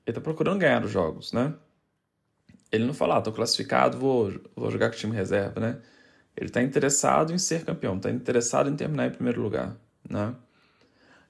ele 0.07 0.15
tá 0.15 0.21
procurando 0.21 0.59
ganhar 0.59 0.85
os 0.85 0.91
jogos, 0.91 1.33
né? 1.33 1.55
Ele 2.73 2.85
não 2.85 2.93
fala, 2.95 3.19
ah, 3.19 3.23
tô 3.23 3.33
classificado, 3.33 3.97
vou, 3.97 4.33
vou 4.57 4.71
jogar 4.71 4.91
com 4.91 4.97
o 4.97 4.99
time 4.99 5.15
reserva, 5.15 5.61
né? 5.61 5.81
Ele 6.37 6.51
tá 6.51 6.63
interessado 6.63 7.33
em 7.33 7.39
ser 7.39 7.65
campeão, 7.65 7.99
tá 7.99 8.11
interessado 8.11 8.69
em 8.69 8.77
terminar 8.77 9.07
em 9.07 9.11
primeiro 9.11 9.41
lugar, 9.41 9.77
né? 10.09 10.35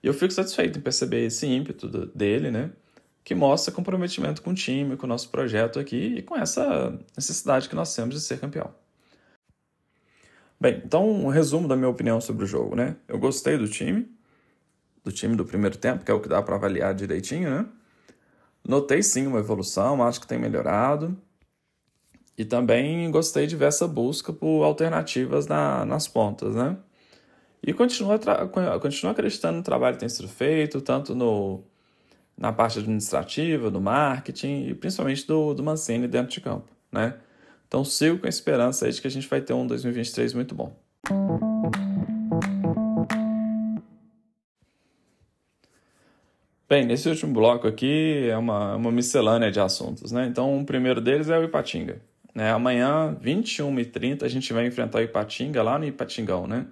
E 0.03 0.07
eu 0.07 0.15
fico 0.15 0.33
satisfeito 0.33 0.79
em 0.79 0.83
perceber 0.83 1.25
esse 1.25 1.47
ímpeto 1.47 1.89
dele, 1.89 2.51
né? 2.51 2.71
que 3.25 3.35
mostra 3.35 3.73
comprometimento 3.73 4.43
com 4.43 4.51
o 4.51 4.55
time, 4.55 4.97
com 4.97 5.07
o 5.07 5.09
nosso 5.09 5.31
projeto 5.31 5.81
aqui 5.81 6.17
e 6.19 6.23
com 6.23 6.37
essa 6.37 6.97
necessidade 7.17 7.69
que 7.69 7.75
nós 7.75 7.95
temos 7.95 8.15
de 8.15 8.21
ser 8.21 8.39
campeão. 8.39 8.73
Bem, 10.61 10.83
então 10.85 11.09
um 11.09 11.29
resumo 11.29 11.67
da 11.67 11.75
minha 11.75 11.89
opinião 11.89 12.21
sobre 12.21 12.45
o 12.45 12.47
jogo, 12.47 12.77
né? 12.77 12.97
Eu 13.09 13.19
gostei 13.19 13.57
do 13.57 13.67
time, 13.67 14.07
do 15.03 15.11
time 15.11 15.35
do 15.35 15.45
primeiro 15.45 15.77
tempo, 15.79 16.05
que 16.05 16.11
é 16.11 16.15
o 16.15 16.21
que 16.21 16.29
dá 16.29 16.43
para 16.43 16.55
avaliar 16.55 16.95
direitinho, 16.95 17.51
né? 17.51 17.67
Notei 18.67 19.03
sim 19.03 19.27
uma 19.27 19.39
evolução, 19.39 20.03
acho 20.03 20.21
que 20.21 20.27
tem 20.27 20.39
melhorado. 20.39 21.17
E 22.37 22.45
também 22.45 23.11
gostei 23.11 23.47
de 23.47 23.57
ver 23.57 23.67
essa 23.67 23.87
busca 23.87 24.33
por 24.33 24.65
alternativas 24.65 25.47
na, 25.47 25.85
nas 25.85 26.09
pontas, 26.09 26.55
né? 26.55 26.77
E 27.63 27.73
continuo, 27.73 28.13
acreditando 29.11 29.59
no 29.59 29.63
trabalho 29.63 29.95
que 29.95 30.01
tem 30.01 30.09
sido 30.09 30.29
feito, 30.29 30.81
tanto 30.81 31.15
no 31.15 31.63
na 32.37 32.53
parte 32.53 32.81
administrativa, 32.81 33.71
do 33.71 33.81
marketing 33.81 34.67
e 34.69 34.75
principalmente 34.75 35.27
do, 35.27 35.55
do 35.55 35.63
Mancini 35.63 36.09
dentro 36.09 36.33
de 36.33 36.41
campo, 36.41 36.69
né? 36.91 37.15
Então 37.69 37.85
sigo 37.85 38.19
com 38.19 38.27
a 38.27 38.29
esperança 38.29 38.87
aí 38.87 38.93
de 38.93 39.01
que 39.01 39.07
a 39.07 39.11
gente 39.11 39.29
vai 39.29 39.41
ter 39.41 39.53
um 39.53 39.67
2023 39.67 40.35
muito 40.35 40.55
bom. 40.55 40.77
Bem, 46.69 46.85
nesse 46.85 47.09
último 47.09 47.33
bloco 47.33 47.69
aqui 47.69 48.29
é 48.29 48.37
uma, 48.37 48.75
uma 48.75 48.91
miscelânea 48.91 49.51
de 49.51 49.61
assuntos, 49.61 50.11
né? 50.11 50.27
Então 50.27 50.61
o 50.61 50.65
primeiro 50.67 51.01
deles 51.01 51.29
é 51.29 51.39
o 51.39 51.45
Ipatinga. 51.45 52.01
Né? 52.35 52.51
Amanhã, 52.51 53.17
21h30, 53.23 54.23
a 54.25 54.29
gente 54.29 54.53
vai 54.53 54.67
enfrentar 54.67 54.99
o 54.99 55.03
Ipatinga 55.03 55.63
lá 55.63 55.79
no 55.79 55.85
Ipatingão, 55.85 56.47
né? 56.47 56.67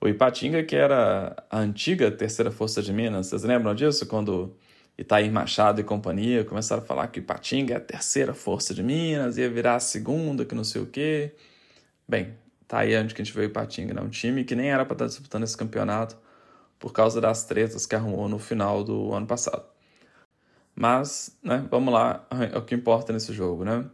O 0.00 0.08
Ipatinga, 0.08 0.62
que 0.64 0.76
era 0.76 1.36
a 1.50 1.58
antiga 1.58 2.10
terceira 2.10 2.50
força 2.50 2.82
de 2.82 2.92
Minas, 2.92 3.28
vocês 3.28 3.42
lembram 3.44 3.74
disso? 3.74 4.06
Quando 4.06 4.56
Itair 4.98 5.30
Machado 5.32 5.80
e 5.80 5.84
companhia 5.84 6.44
começaram 6.44 6.82
a 6.82 6.84
falar 6.84 7.08
que 7.08 7.20
Ipatinga 7.20 7.74
é 7.74 7.76
a 7.76 7.80
terceira 7.80 8.34
força 8.34 8.74
de 8.74 8.82
Minas, 8.82 9.38
ia 9.38 9.48
virar 9.50 9.76
a 9.76 9.80
segunda, 9.80 10.44
que 10.44 10.54
não 10.54 10.64
sei 10.64 10.82
o 10.82 10.86
quê. 10.86 11.32
Bem, 12.08 12.34
tá 12.68 12.80
aí 12.80 12.96
onde 12.96 13.14
que 13.14 13.22
a 13.22 13.24
gente 13.24 13.34
veio 13.34 13.48
o 13.48 13.50
Ipatinga, 13.50 13.94
né? 13.94 14.02
Um 14.02 14.08
time 14.08 14.44
que 14.44 14.54
nem 14.54 14.70
era 14.70 14.84
para 14.84 14.94
estar 14.94 15.06
disputando 15.06 15.44
esse 15.44 15.56
campeonato 15.56 16.16
por 16.78 16.92
causa 16.92 17.20
das 17.20 17.44
tretas 17.44 17.86
que 17.86 17.94
arrumou 17.94 18.28
no 18.28 18.38
final 18.38 18.82
do 18.84 19.12
ano 19.14 19.26
passado. 19.26 19.64
Mas, 20.74 21.38
né, 21.42 21.64
vamos 21.70 21.92
lá, 21.94 22.26
é 22.52 22.58
o 22.58 22.62
que 22.62 22.74
importa 22.74 23.12
nesse 23.12 23.32
jogo, 23.32 23.64
né? 23.64 23.84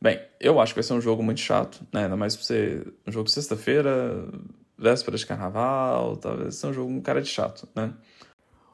Bem, 0.00 0.20
eu 0.38 0.60
acho 0.60 0.72
que 0.72 0.78
vai 0.78 0.84
ser 0.84 0.94
um 0.94 1.00
jogo 1.00 1.22
muito 1.22 1.40
chato, 1.40 1.84
né? 1.92 2.04
Ainda 2.04 2.16
mais 2.16 2.36
pra 2.36 2.44
ser 2.44 2.94
um 3.06 3.10
jogo 3.10 3.28
sexta-feira, 3.28 4.28
véspera 4.78 5.16
de 5.16 5.26
carnaval, 5.26 6.16
talvez 6.16 6.54
seja 6.54 6.68
um 6.68 6.72
jogo 6.72 6.92
um 6.92 7.00
cara 7.00 7.20
de 7.20 7.28
chato, 7.28 7.68
né? 7.74 7.92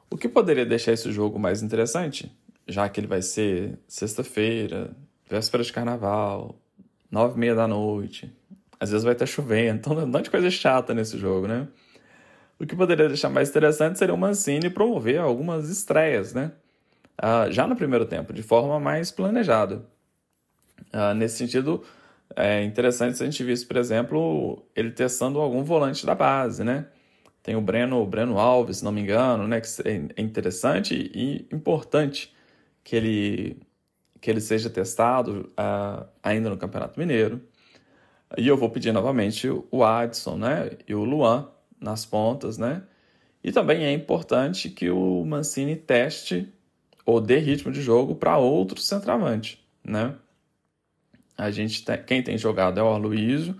O 0.09 0.17
que 0.17 0.29
poderia 0.29 0.65
deixar 0.65 0.93
esse 0.93 1.11
jogo 1.11 1.39
mais 1.39 1.63
interessante, 1.63 2.31
já 2.67 2.87
que 2.87 2.99
ele 2.99 3.07
vai 3.07 3.23
ser 3.23 3.79
sexta-feira, 3.87 4.95
véspera 5.27 5.63
de 5.63 5.73
carnaval, 5.73 6.61
nove 7.09 7.35
e 7.35 7.39
meia 7.39 7.55
da 7.55 7.67
noite, 7.67 8.31
às 8.79 8.91
vezes 8.91 9.03
vai 9.03 9.13
estar 9.13 9.25
chovendo, 9.25 9.79
então 9.79 9.97
um 9.97 10.05
monte 10.05 10.25
de 10.25 10.29
coisa 10.29 10.51
chata 10.51 10.93
nesse 10.93 11.17
jogo, 11.17 11.47
né? 11.47 11.67
O 12.59 12.67
que 12.67 12.75
poderia 12.75 13.07
deixar 13.07 13.29
mais 13.29 13.49
interessante 13.49 13.97
seria 13.97 14.13
o 14.13 14.17
Mancini 14.17 14.69
promover 14.69 15.19
algumas 15.19 15.69
estreias, 15.69 16.33
né? 16.33 16.51
Uh, 17.19 17.51
já 17.51 17.65
no 17.65 17.75
primeiro 17.75 18.05
tempo, 18.05 18.31
de 18.31 18.43
forma 18.43 18.79
mais 18.79 19.09
planejada. 19.09 19.83
Uh, 20.93 21.13
nesse 21.15 21.37
sentido, 21.37 21.83
é 22.35 22.63
interessante 22.63 23.17
se 23.17 23.23
a 23.23 23.25
gente 23.25 23.43
visse, 23.43 23.65
por 23.65 23.77
exemplo, 23.77 24.65
ele 24.75 24.91
testando 24.91 25.39
algum 25.39 25.63
volante 25.63 26.05
da 26.05 26.15
base, 26.15 26.63
né? 26.63 26.87
Tem 27.43 27.55
o 27.55 27.61
Breno, 27.61 28.01
o 28.01 28.05
Breno 28.07 28.39
Alves, 28.39 28.77
se 28.77 28.83
não 28.83 28.91
me 28.91 29.01
engano, 29.01 29.47
né? 29.47 29.61
Que 29.61 29.67
é 29.87 30.21
interessante 30.21 31.11
e 31.13 31.47
importante 31.53 32.33
que 32.83 32.95
ele, 32.95 33.61
que 34.19 34.29
ele 34.29 34.41
seja 34.41 34.69
testado 34.69 35.51
uh, 35.51 36.07
ainda 36.23 36.49
no 36.49 36.57
Campeonato 36.57 36.99
Mineiro. 36.99 37.41
E 38.37 38.47
eu 38.47 38.57
vou 38.57 38.69
pedir 38.69 38.91
novamente 38.91 39.47
o 39.49 39.83
Adson, 39.83 40.37
né? 40.37 40.71
E 40.87 40.95
o 40.95 41.03
Luan 41.03 41.49
nas 41.79 42.05
pontas, 42.05 42.57
né? 42.57 42.83
E 43.43 43.51
também 43.51 43.85
é 43.85 43.91
importante 43.93 44.69
que 44.69 44.89
o 44.89 45.23
Mancini 45.23 45.75
teste 45.75 46.51
ou 47.05 47.21
dê 47.21 47.37
ritmo 47.37 47.71
de 47.71 47.81
jogo 47.81 48.15
para 48.15 48.37
outro 48.37 48.81
centroavante, 48.81 49.63
né? 49.83 50.15
A 51.37 51.51
gente 51.51 51.83
tem, 51.83 52.03
quem 52.03 52.23
tem 52.23 52.37
jogado 52.37 52.79
é 52.79 52.83
o 52.83 52.87
Aloysio, 52.87 53.59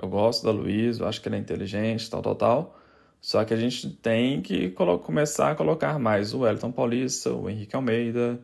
eu 0.00 0.08
gosto 0.08 0.42
do 0.42 0.50
Aloysio, 0.50 1.06
acho 1.06 1.20
que 1.20 1.28
ele 1.28 1.36
é 1.36 1.38
inteligente, 1.38 2.08
tal, 2.10 2.22
tal, 2.22 2.34
tal. 2.34 2.78
Só 3.20 3.44
que 3.44 3.52
a 3.52 3.56
gente 3.56 3.90
tem 3.90 4.40
que 4.40 4.70
começar 5.02 5.50
a 5.50 5.54
colocar 5.54 5.98
mais 5.98 6.32
o 6.32 6.40
Wellington 6.40 6.70
Paulista, 6.70 7.32
o 7.32 7.50
Henrique 7.50 7.74
Almeida, 7.74 8.38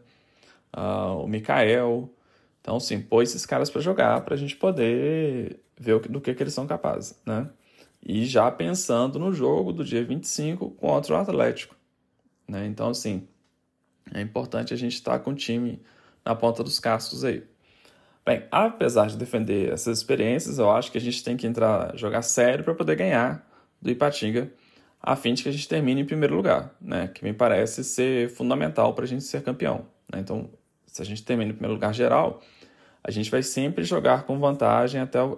uh, 0.76 1.22
o 1.22 1.28
Mikael. 1.28 2.10
Então, 2.60 2.80
sim, 2.80 3.00
pôr 3.00 3.22
esses 3.22 3.46
caras 3.46 3.70
para 3.70 3.80
jogar 3.80 4.22
para 4.22 4.34
a 4.34 4.38
gente 4.38 4.56
poder 4.56 5.60
ver 5.78 6.00
do 6.08 6.20
que, 6.20 6.34
que 6.34 6.42
eles 6.42 6.54
são 6.54 6.66
capazes, 6.66 7.20
né? 7.26 7.48
E 8.04 8.24
já 8.24 8.50
pensando 8.50 9.18
no 9.18 9.32
jogo 9.32 9.72
do 9.72 9.84
dia 9.84 10.04
25 10.04 10.70
contra 10.72 11.14
o 11.14 11.16
Atlético, 11.16 11.76
né? 12.48 12.66
Então, 12.66 12.88
assim, 12.88 13.28
é 14.12 14.20
importante 14.20 14.74
a 14.74 14.76
gente 14.76 14.94
estar 14.94 15.18
com 15.20 15.30
o 15.30 15.34
time 15.34 15.80
na 16.24 16.34
ponta 16.34 16.64
dos 16.64 16.80
cascos 16.80 17.24
aí. 17.24 17.44
Bem, 18.24 18.44
apesar 18.50 19.06
de 19.06 19.16
defender 19.16 19.72
essas 19.72 19.98
experiências, 19.98 20.58
eu 20.58 20.70
acho 20.70 20.92
que 20.92 20.98
a 20.98 21.00
gente 21.00 21.24
tem 21.24 21.36
que 21.36 21.46
entrar 21.46 21.96
jogar 21.96 22.22
sério 22.22 22.64
para 22.64 22.74
poder 22.74 22.94
ganhar 22.94 23.44
do 23.80 23.90
Ipatinga, 23.90 24.52
a 25.02 25.16
fim 25.16 25.34
de 25.34 25.42
que 25.42 25.48
a 25.48 25.52
gente 25.52 25.68
termine 25.68 26.02
em 26.02 26.04
primeiro 26.04 26.36
lugar, 26.36 26.72
né? 26.80 27.08
Que 27.08 27.24
me 27.24 27.32
parece 27.32 27.82
ser 27.82 28.30
fundamental 28.30 28.94
para 28.94 29.04
a 29.04 29.08
gente 29.08 29.24
ser 29.24 29.42
campeão. 29.42 29.86
Né? 30.12 30.20
Então, 30.20 30.48
se 30.86 31.02
a 31.02 31.04
gente 31.04 31.24
termina 31.24 31.50
em 31.50 31.54
primeiro 31.54 31.74
lugar 31.74 31.92
geral, 31.92 32.40
a 33.02 33.10
gente 33.10 33.28
vai 33.30 33.42
sempre 33.42 33.82
jogar 33.82 34.22
com 34.24 34.38
vantagem 34.38 35.00
até 35.00 35.20
o, 35.20 35.36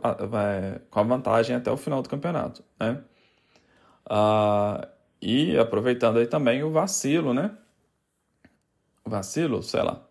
com 0.90 1.00
a 1.00 1.02
vantagem 1.02 1.56
até 1.56 1.70
o 1.70 1.78
final 1.78 2.02
do 2.02 2.08
campeonato, 2.08 2.62
né? 2.78 3.00
Ah, 4.04 4.86
e 5.22 5.56
aproveitando 5.56 6.18
aí 6.18 6.26
também 6.26 6.62
o 6.62 6.70
vacilo, 6.70 7.32
né? 7.32 7.50
O 9.02 9.08
vacilo, 9.08 9.62
sei 9.62 9.82
lá, 9.82 10.03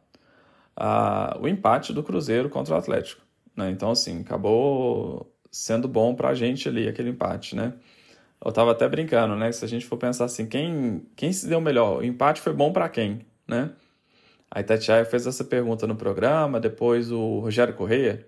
ah, 0.75 1.37
o 1.39 1.47
empate 1.47 1.93
do 1.93 2.03
Cruzeiro 2.03 2.49
contra 2.49 2.75
o 2.75 2.77
Atlético, 2.77 3.21
né? 3.55 3.69
Então 3.71 3.91
assim 3.91 4.21
acabou 4.21 5.31
sendo 5.51 5.87
bom 5.87 6.15
para 6.15 6.29
a 6.29 6.33
gente 6.33 6.67
ali 6.67 6.87
aquele 6.87 7.09
empate, 7.09 7.55
né? 7.55 7.73
Eu 8.43 8.51
tava 8.51 8.71
até 8.71 8.87
brincando, 8.89 9.35
né? 9.35 9.51
Se 9.51 9.63
a 9.63 9.67
gente 9.67 9.85
for 9.85 9.97
pensar 9.97 10.25
assim, 10.25 10.45
quem 10.45 11.05
quem 11.15 11.31
se 11.31 11.47
deu 11.47 11.61
melhor? 11.61 11.99
O 11.99 12.03
empate 12.03 12.41
foi 12.41 12.53
bom 12.53 12.73
para 12.73 12.89
quem, 12.89 13.25
né? 13.47 13.71
A 14.51 14.59
Itatiaia 14.61 15.05
fez 15.05 15.25
essa 15.25 15.43
pergunta 15.43 15.87
no 15.87 15.95
programa, 15.95 16.59
depois 16.59 17.11
o 17.11 17.39
Rogério 17.39 17.73
Correia 17.73 18.25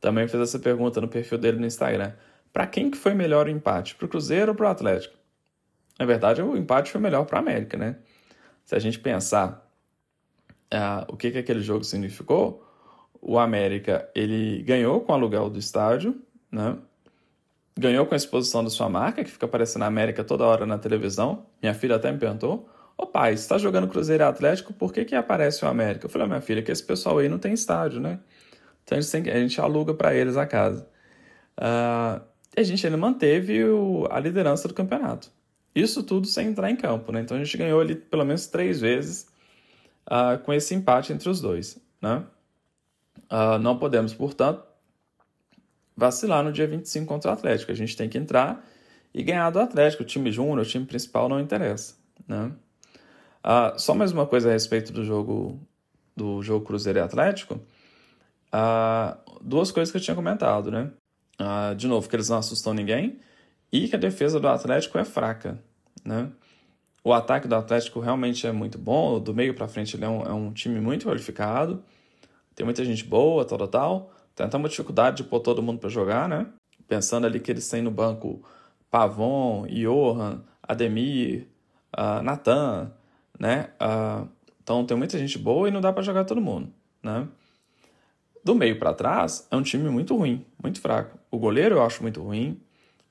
também 0.00 0.28
fez 0.28 0.42
essa 0.42 0.58
pergunta 0.58 1.00
no 1.00 1.08
perfil 1.08 1.38
dele 1.38 1.58
no 1.58 1.66
Instagram. 1.66 2.12
Para 2.52 2.66
quem 2.66 2.90
que 2.90 2.96
foi 2.98 3.14
melhor 3.14 3.46
o 3.46 3.50
empate? 3.50 3.94
Para 3.94 4.06
o 4.06 4.08
Cruzeiro 4.08 4.52
ou 4.52 4.56
para 4.56 4.66
o 4.66 4.70
Atlético? 4.70 5.14
Na 5.98 6.04
verdade, 6.04 6.42
o 6.42 6.56
empate 6.56 6.90
foi 6.90 7.00
melhor 7.00 7.24
para 7.24 7.38
a 7.38 7.40
América, 7.40 7.76
né? 7.76 7.96
Se 8.64 8.74
a 8.74 8.78
gente 8.78 8.98
pensar 8.98 9.63
uh, 10.72 11.12
o 11.12 11.16
que, 11.16 11.30
que 11.30 11.38
aquele 11.38 11.60
jogo 11.60 11.84
significou, 11.84 12.64
o 13.20 13.38
América 13.38 14.08
ele 14.14 14.62
ganhou 14.62 15.00
com 15.00 15.12
o 15.12 15.14
aluguel 15.14 15.48
do 15.48 15.58
estádio, 15.58 16.20
né? 16.50 16.76
Ganhou 17.76 18.06
com 18.06 18.14
a 18.14 18.16
exposição 18.16 18.62
da 18.62 18.70
sua 18.70 18.88
marca, 18.88 19.24
que 19.24 19.30
fica 19.30 19.46
aparecendo 19.46 19.80
na 19.80 19.86
América 19.86 20.22
toda 20.22 20.44
hora 20.44 20.64
na 20.64 20.78
televisão. 20.78 21.46
Minha 21.60 21.74
filha 21.74 21.96
até 21.96 22.12
me 22.12 22.18
perguntou. 22.18 22.68
Ô 22.96 23.06
pai, 23.06 23.36
você 23.36 23.42
está 23.42 23.58
jogando 23.58 23.88
Cruzeiro 23.88 24.24
Atlético, 24.24 24.72
por 24.72 24.92
que, 24.92 25.04
que 25.04 25.16
aparece 25.16 25.64
o 25.64 25.68
América? 25.68 26.06
Eu 26.06 26.10
falei, 26.10 26.28
minha 26.28 26.40
filha, 26.40 26.62
que 26.62 26.70
esse 26.70 26.84
pessoal 26.84 27.18
aí 27.18 27.28
não 27.28 27.38
tem 27.38 27.52
estádio, 27.52 28.00
né? 28.00 28.20
Então 28.84 28.96
a 28.96 29.00
gente, 29.00 29.10
tem, 29.10 29.32
a 29.32 29.38
gente 29.40 29.60
aluga 29.60 29.92
para 29.94 30.14
eles 30.14 30.36
a 30.36 30.46
casa. 30.46 30.86
Uh, 31.58 32.22
e 32.56 32.60
a 32.60 32.62
gente 32.62 32.86
ainda 32.86 32.96
manteve 32.98 33.64
o, 33.64 34.06
a 34.10 34.20
liderança 34.20 34.68
do 34.68 34.74
campeonato. 34.74 35.32
Isso 35.74 36.04
tudo 36.04 36.28
sem 36.28 36.48
entrar 36.48 36.70
em 36.70 36.76
campo, 36.76 37.10
né? 37.10 37.20
Então 37.20 37.36
a 37.36 37.42
gente 37.42 37.56
ganhou 37.56 37.80
ali 37.80 37.96
pelo 37.96 38.24
menos 38.24 38.46
três 38.46 38.80
vezes 38.80 39.26
uh, 40.06 40.38
com 40.44 40.52
esse 40.52 40.74
empate 40.74 41.12
entre 41.12 41.28
os 41.28 41.40
dois, 41.40 41.78
né? 42.00 42.24
Uh, 43.30 43.58
não 43.58 43.78
podemos, 43.78 44.12
portanto, 44.12 44.64
vacilar 45.96 46.42
no 46.42 46.52
dia 46.52 46.66
25 46.66 47.06
contra 47.06 47.30
o 47.30 47.34
Atlético. 47.34 47.72
A 47.72 47.74
gente 47.74 47.96
tem 47.96 48.08
que 48.08 48.18
entrar 48.18 48.64
e 49.12 49.22
ganhar 49.22 49.50
do 49.50 49.60
Atlético. 49.60 50.02
O 50.02 50.06
time 50.06 50.30
júnior, 50.30 50.60
o 50.60 50.68
time 50.68 50.84
principal 50.84 51.28
não 51.28 51.40
interessa, 51.40 51.94
né? 52.26 52.52
Uh, 53.44 53.78
só 53.78 53.94
mais 53.94 54.10
uma 54.10 54.26
coisa 54.26 54.48
a 54.48 54.52
respeito 54.52 54.92
do 54.92 55.04
jogo 55.04 55.60
do 56.16 56.42
jogo 56.42 56.64
Cruzeiro 56.64 56.98
e 56.98 57.02
Atlético. 57.02 57.60
Uh, 58.54 59.40
duas 59.42 59.70
coisas 59.70 59.90
que 59.90 59.98
eu 59.98 60.02
tinha 60.02 60.14
comentado, 60.14 60.70
né? 60.70 60.90
Uh, 61.40 61.74
de 61.74 61.88
novo, 61.88 62.08
que 62.08 62.14
eles 62.14 62.28
não 62.28 62.38
assustam 62.38 62.72
ninguém 62.72 63.18
e 63.72 63.88
que 63.88 63.96
a 63.96 63.98
defesa 63.98 64.38
do 64.38 64.48
Atlético 64.48 64.96
é 64.98 65.04
fraca, 65.04 65.58
né? 66.04 66.30
O 67.06 67.12
ataque 67.12 67.46
do 67.46 67.54
Atlético 67.54 68.00
realmente 68.00 68.46
é 68.46 68.52
muito 68.52 68.78
bom, 68.78 69.20
do 69.20 69.34
meio 69.34 69.52
para 69.52 69.68
frente 69.68 69.94
ele 69.94 70.06
é 70.06 70.08
um, 70.08 70.22
é 70.22 70.32
um, 70.32 70.50
time 70.50 70.80
muito 70.80 71.06
qualificado, 71.06 71.84
tem 72.54 72.64
muita 72.64 72.82
gente 72.82 73.04
boa, 73.04 73.44
tal, 73.44 73.58
tal, 73.58 73.68
tal. 73.68 74.10
Tem 74.34 74.46
até 74.46 74.56
uma 74.56 74.70
dificuldade 74.70 75.18
de 75.18 75.24
pôr 75.24 75.40
todo 75.40 75.62
mundo 75.62 75.78
para 75.78 75.90
jogar, 75.90 76.26
né? 76.26 76.46
Pensando 76.88 77.26
ali 77.26 77.38
que 77.38 77.50
eles 77.50 77.68
têm 77.68 77.82
no 77.82 77.90
banco 77.90 78.42
Pavon, 78.90 79.66
Johan, 79.68 80.42
Ademir, 80.62 81.46
uh, 81.96 82.22
Natan, 82.22 82.90
né? 83.38 83.68
Uh, 83.80 84.26
então 84.62 84.86
tem 84.86 84.96
muita 84.96 85.18
gente 85.18 85.38
boa 85.38 85.68
e 85.68 85.70
não 85.70 85.82
dá 85.82 85.92
para 85.92 86.02
jogar 86.02 86.24
todo 86.24 86.40
mundo, 86.40 86.72
né? 87.02 87.28
Do 88.42 88.54
meio 88.54 88.78
para 88.78 88.94
trás 88.94 89.46
é 89.50 89.56
um 89.56 89.62
time 89.62 89.90
muito 89.90 90.16
ruim, 90.16 90.44
muito 90.62 90.80
fraco. 90.80 91.18
O 91.30 91.38
goleiro 91.38 91.76
eu 91.76 91.82
acho 91.82 92.02
muito 92.02 92.22
ruim. 92.22 92.60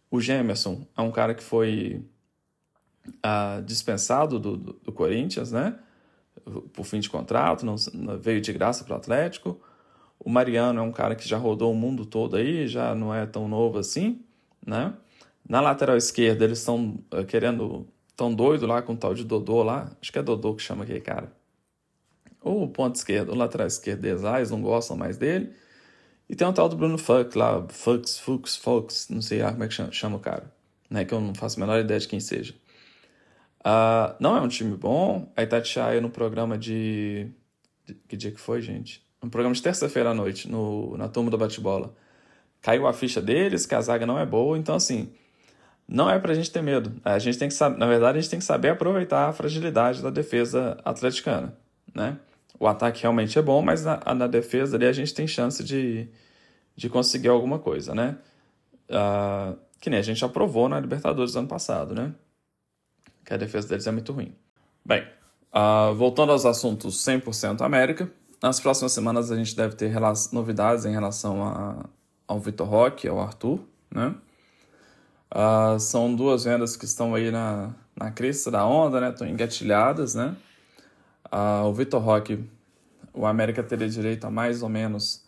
O 0.09 0.19
Gemerson 0.19 0.85
é 0.97 1.01
um 1.01 1.11
cara 1.11 1.33
que 1.35 1.43
foi 1.43 2.03
dispensado 3.65 4.39
do, 4.39 4.57
do, 4.57 4.73
do, 4.73 4.91
Corinthians, 4.91 5.51
né? 5.51 5.77
Por 6.73 6.85
fim 6.85 6.99
de 6.99 7.09
contrato, 7.09 7.65
não, 7.65 7.75
veio 8.17 8.41
de 8.41 8.51
graça 8.53 8.83
para 8.83 8.93
o 8.93 8.97
Atlético. 8.97 9.59
O 10.19 10.29
Mariano 10.29 10.79
é 10.79 10.81
um 10.81 10.91
cara 10.91 11.15
que 11.15 11.27
já 11.27 11.37
rodou 11.37 11.71
o 11.71 11.75
mundo 11.75 12.05
todo 12.05 12.35
aí, 12.35 12.67
já 12.67 12.95
não 12.95 13.13
é 13.13 13.25
tão 13.25 13.47
novo 13.47 13.77
assim, 13.77 14.21
né? 14.65 14.93
Na 15.47 15.59
lateral 15.59 15.97
esquerda 15.97 16.45
eles 16.45 16.59
estão 16.59 16.99
uh, 17.13 17.25
querendo 17.25 17.85
tão 18.15 18.33
doido 18.33 18.65
lá 18.65 18.81
com 18.81 18.93
o 18.93 18.97
tal 18.97 19.13
de 19.13 19.23
Dodô 19.25 19.63
lá. 19.63 19.91
Acho 20.01 20.11
que 20.11 20.19
é 20.19 20.23
Dodô 20.23 20.55
que 20.55 20.61
chama 20.61 20.83
aquele 20.83 21.01
cara. 21.01 21.31
O 22.41 22.67
ponto 22.67 22.95
esquerdo, 22.95 23.31
o 23.31 23.35
lateral 23.35 23.67
esquerdo 23.67 24.05
eles 24.05 24.51
não 24.51 24.61
gostam 24.61 24.95
mais 24.95 25.17
dele. 25.17 25.53
E 26.29 26.35
tem 26.35 26.47
um 26.47 26.53
tal 26.53 26.69
do 26.69 26.75
Bruno 26.75 26.97
Fux 26.97 27.35
lá, 27.35 27.65
Fux, 27.69 28.17
Fux, 28.17 28.55
Fux, 28.55 29.09
não 29.09 29.21
sei 29.21 29.41
lá 29.41 29.51
como 29.51 29.63
é 29.63 29.67
que 29.67 29.73
chama, 29.73 29.91
chama 29.91 30.17
o 30.17 30.19
cara. 30.19 30.51
Né, 30.89 31.05
que 31.05 31.13
eu 31.13 31.19
não 31.19 31.33
faço 31.33 31.59
a 31.59 31.65
menor 31.65 31.79
ideia 31.79 31.99
de 31.99 32.07
quem 32.07 32.19
seja. 32.19 32.53
Uh, 33.65 34.15
não 34.19 34.35
é 34.35 34.41
um 34.41 34.47
time 34.47 34.75
bom. 34.75 35.31
A 35.35 35.43
Itatiaia 35.43 36.01
no 36.01 36.09
programa 36.09 36.57
de... 36.57 37.27
de... 37.85 37.93
Que 38.07 38.17
dia 38.17 38.31
que 38.31 38.39
foi, 38.39 38.61
gente? 38.61 39.05
No 39.21 39.29
programa 39.29 39.55
de 39.55 39.61
terça-feira 39.61 40.09
à 40.09 40.13
noite, 40.13 40.49
no, 40.49 40.97
na 40.97 41.07
turma 41.07 41.31
do 41.31 41.37
bate-bola. 41.37 41.93
Caiu 42.61 42.87
a 42.87 42.93
ficha 42.93 43.21
deles, 43.21 43.65
que 43.65 43.75
a 43.75 43.81
zaga 43.81 44.05
não 44.05 44.19
é 44.19 44.25
boa. 44.25 44.57
Então, 44.57 44.75
assim, 44.75 45.11
não 45.87 46.09
é 46.09 46.17
para 46.19 46.31
a 46.31 46.35
gente 46.35 46.51
ter 46.51 46.61
medo. 46.61 46.93
A 47.03 47.19
gente 47.19 47.37
tem 47.37 47.47
que 47.47 47.53
saber, 47.53 47.77
na 47.77 47.85
verdade, 47.85 48.17
a 48.17 48.21
gente 48.21 48.29
tem 48.29 48.39
que 48.39 48.45
saber 48.45 48.69
aproveitar 48.69 49.29
a 49.29 49.33
fragilidade 49.33 50.01
da 50.01 50.09
defesa 50.09 50.77
atleticana, 50.83 51.55
né? 51.93 52.17
O 52.59 52.67
ataque 52.67 53.01
realmente 53.01 53.37
é 53.37 53.41
bom, 53.41 53.61
mas 53.61 53.83
na, 53.83 53.99
na 54.15 54.27
defesa 54.27 54.77
ali 54.77 54.85
a 54.85 54.93
gente 54.93 55.13
tem 55.13 55.27
chance 55.27 55.63
de, 55.63 56.07
de 56.75 56.89
conseguir 56.89 57.27
alguma 57.27 57.59
coisa, 57.59 57.93
né? 57.93 58.17
Uh, 58.89 59.57
que 59.79 59.89
nem 59.89 59.99
a 59.99 60.03
gente 60.03 60.23
aprovou 60.23 60.69
na 60.69 60.79
Libertadores 60.79 61.35
ano 61.35 61.47
passado, 61.47 61.93
né? 61.93 62.13
Que 63.25 63.33
a 63.33 63.37
defesa 63.37 63.67
deles 63.67 63.87
é 63.87 63.91
muito 63.91 64.11
ruim. 64.11 64.35
Bem, 64.85 65.07
uh, 65.53 65.93
voltando 65.95 66.31
aos 66.31 66.45
assuntos 66.45 67.03
100% 67.03 67.61
América, 67.61 68.11
nas 68.41 68.59
próximas 68.59 68.91
semanas 68.91 69.31
a 69.31 69.35
gente 69.37 69.55
deve 69.55 69.75
ter 69.75 69.93
novidades 70.33 70.83
em 70.85 70.91
relação 70.91 71.43
a, 71.43 71.85
ao 72.27 72.39
Vitor 72.39 72.67
Roque 72.67 73.07
ao 73.07 73.21
Arthur, 73.21 73.59
né? 73.89 74.13
Uh, 75.33 75.79
são 75.79 76.13
duas 76.13 76.43
vendas 76.43 76.75
que 76.75 76.85
estão 76.85 77.15
aí 77.15 77.31
na, 77.31 77.73
na 77.95 78.11
crista 78.11 78.51
da 78.51 78.65
onda, 78.65 78.99
né? 78.99 79.09
Estão 79.09 79.27
engatilhadas, 79.27 80.13
né? 80.13 80.35
Uh, 81.31 81.65
o 81.65 81.73
Vitor 81.73 82.01
Roque, 82.01 82.43
o 83.13 83.25
América 83.25 83.63
teria 83.63 83.87
direito 83.87 84.25
a 84.25 84.29
mais 84.29 84.61
ou 84.61 84.69
menos 84.69 85.25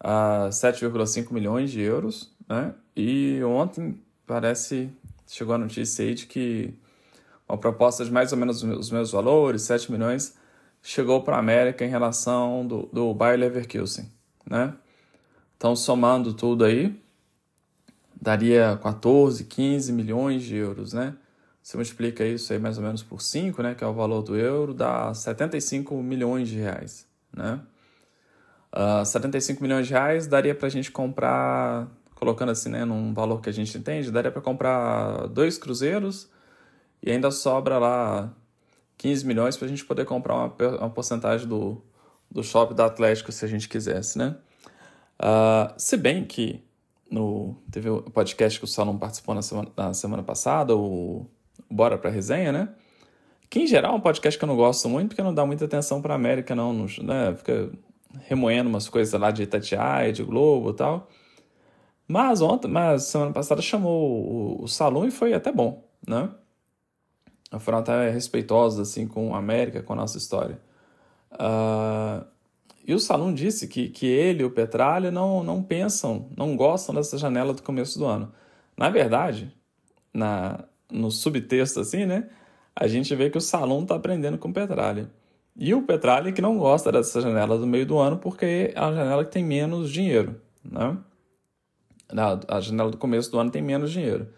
uh, 0.00 0.48
7,5 0.50 1.32
milhões 1.32 1.70
de 1.70 1.80
euros, 1.80 2.34
né? 2.48 2.74
E 2.96 3.40
ontem 3.44 4.02
parece 4.26 4.90
chegou 5.26 5.54
a 5.54 5.58
notícia 5.58 6.04
aí 6.04 6.14
de 6.14 6.26
que 6.26 6.74
uma 7.48 7.58
proposta 7.58 8.04
de 8.04 8.10
mais 8.10 8.32
ou 8.32 8.38
menos 8.38 8.62
os 8.62 8.90
mesmos 8.90 9.12
valores, 9.12 9.62
7 9.62 9.90
milhões, 9.92 10.36
chegou 10.82 11.22
para 11.22 11.36
a 11.36 11.38
América 11.38 11.84
em 11.84 11.88
relação 11.88 12.66
do, 12.66 12.88
do 12.92 13.14
Bayer 13.14 13.38
Leverkusen, 13.38 14.10
né? 14.48 14.74
Então, 15.56 15.74
somando 15.74 16.34
tudo 16.34 16.64
aí, 16.64 16.94
daria 18.20 18.78
14, 18.82 19.44
15 19.44 19.92
milhões 19.92 20.42
de 20.42 20.56
euros, 20.56 20.92
né? 20.92 21.14
Você 21.62 21.76
multiplica 21.76 22.24
isso 22.24 22.52
aí 22.52 22.58
mais 22.58 22.78
ou 22.78 22.84
menos 22.84 23.02
por 23.02 23.20
5, 23.20 23.60
né, 23.62 23.74
que 23.74 23.82
é 23.82 23.86
o 23.86 23.92
valor 23.92 24.22
do 24.22 24.36
euro, 24.36 24.72
dá 24.72 25.12
75 25.12 26.00
milhões 26.02 26.48
de 26.48 26.58
reais, 26.58 27.06
né? 27.32 27.60
Uh, 28.72 29.00
ah, 29.00 29.04
75 29.04 29.62
milhões 29.62 29.86
de 29.86 29.92
reais 29.92 30.26
daria 30.26 30.54
para 30.54 30.66
a 30.66 30.70
gente 30.70 30.92
comprar, 30.92 31.88
colocando 32.14 32.52
assim, 32.52 32.68
né, 32.68 32.84
num 32.84 33.12
valor 33.14 33.40
que 33.40 33.48
a 33.48 33.52
gente 33.52 33.76
entende, 33.76 34.12
daria 34.12 34.30
para 34.30 34.42
comprar 34.42 35.26
dois 35.28 35.58
cruzeiros 35.58 36.28
e 37.02 37.10
ainda 37.10 37.30
sobra 37.30 37.78
lá 37.78 38.32
15 38.98 39.26
milhões 39.26 39.56
para 39.56 39.66
a 39.66 39.68
gente 39.68 39.84
poder 39.84 40.04
comprar 40.04 40.34
uma, 40.34 40.54
uma 40.78 40.90
porcentagem 40.90 41.46
do, 41.46 41.82
do 42.30 42.42
shopping 42.42 42.74
da 42.74 42.86
Atlético 42.86 43.30
se 43.32 43.44
a 43.44 43.48
gente 43.48 43.68
quisesse, 43.68 44.18
né? 44.18 44.36
Uh, 45.20 45.72
se 45.78 45.96
bem 45.96 46.24
que 46.24 46.62
no, 47.10 47.56
teve 47.70 47.88
o 47.88 48.02
podcast 48.02 48.58
que 48.58 48.64
o 48.64 48.68
Salom 48.68 48.98
participou 48.98 49.34
na 49.34 49.42
semana, 49.42 49.70
na 49.76 49.94
semana 49.94 50.22
passada, 50.22 50.76
o 50.76 51.26
Bora 51.70 51.96
Pra 51.96 52.10
Resenha, 52.10 52.52
né? 52.52 52.68
Que 53.48 53.60
em 53.60 53.66
geral 53.66 53.92
é 53.92 53.96
um 53.96 54.00
podcast 54.00 54.38
que 54.38 54.44
eu 54.44 54.48
não 54.48 54.56
gosto 54.56 54.88
muito, 54.88 55.08
porque 55.08 55.22
não 55.22 55.32
dá 55.32 55.46
muita 55.46 55.64
atenção 55.64 56.02
pra 56.02 56.14
América, 56.14 56.54
não, 56.54 56.72
né? 57.02 57.34
Fica 57.36 57.70
remoendo 58.22 58.68
umas 58.68 58.88
coisas 58.88 59.18
lá 59.18 59.30
de 59.30 59.42
Itatiaia, 59.42 60.12
de 60.12 60.22
Globo 60.22 60.70
e 60.70 60.74
tal. 60.74 61.08
Mas 62.08 62.40
ontem, 62.40 62.68
mas 62.68 63.04
semana 63.04 63.32
passada 63.32 63.60
chamou 63.62 64.60
o, 64.60 64.64
o 64.64 65.06
e 65.06 65.10
foi 65.10 65.32
até 65.32 65.52
bom, 65.52 65.84
né? 66.06 66.30
Foram 67.60 67.78
até 67.78 68.10
respeitosos, 68.10 68.78
assim, 68.80 69.06
com 69.06 69.34
a 69.34 69.38
América, 69.38 69.82
com 69.82 69.92
a 69.92 69.96
nossa 69.96 70.18
história. 70.18 70.58
Uh, 71.32 72.24
e 72.86 72.94
o 72.94 73.00
Salum 73.00 73.34
disse 73.34 73.66
que, 73.66 73.88
que 73.88 74.06
ele 74.06 74.42
e 74.42 74.44
o 74.44 74.50
Petralha 74.50 75.10
não, 75.10 75.42
não 75.42 75.62
pensam, 75.62 76.28
não 76.36 76.56
gostam 76.56 76.94
dessa 76.94 77.18
janela 77.18 77.52
do 77.52 77.62
começo 77.62 77.98
do 77.98 78.06
ano. 78.06 78.32
Na 78.76 78.88
verdade, 78.90 79.52
na, 80.14 80.64
no 80.90 81.10
subtexto 81.10 81.80
assim, 81.80 82.06
né? 82.06 82.28
A 82.74 82.86
gente 82.86 83.14
vê 83.14 83.28
que 83.28 83.38
o 83.38 83.40
Salum 83.40 83.82
está 83.82 83.96
aprendendo 83.96 84.38
com 84.38 84.48
o 84.48 84.52
Petralha. 84.52 85.10
E 85.56 85.74
o 85.74 85.82
Petralha 85.82 86.30
que 86.30 86.42
não 86.42 86.58
gosta 86.58 86.92
dessa 86.92 87.20
janela 87.20 87.58
do 87.58 87.66
meio 87.66 87.86
do 87.86 87.98
ano 87.98 88.18
porque 88.18 88.72
é 88.74 88.78
a 88.78 88.92
janela 88.92 89.24
que 89.24 89.32
tem 89.32 89.44
menos 89.44 89.90
dinheiro, 89.90 90.40
né? 90.62 90.96
A 92.46 92.60
janela 92.60 92.90
do 92.90 92.98
começo 92.98 93.32
do 93.32 93.38
ano 93.38 93.50
tem 93.50 93.62
menos 93.62 93.90
dinheiro. 93.90 94.28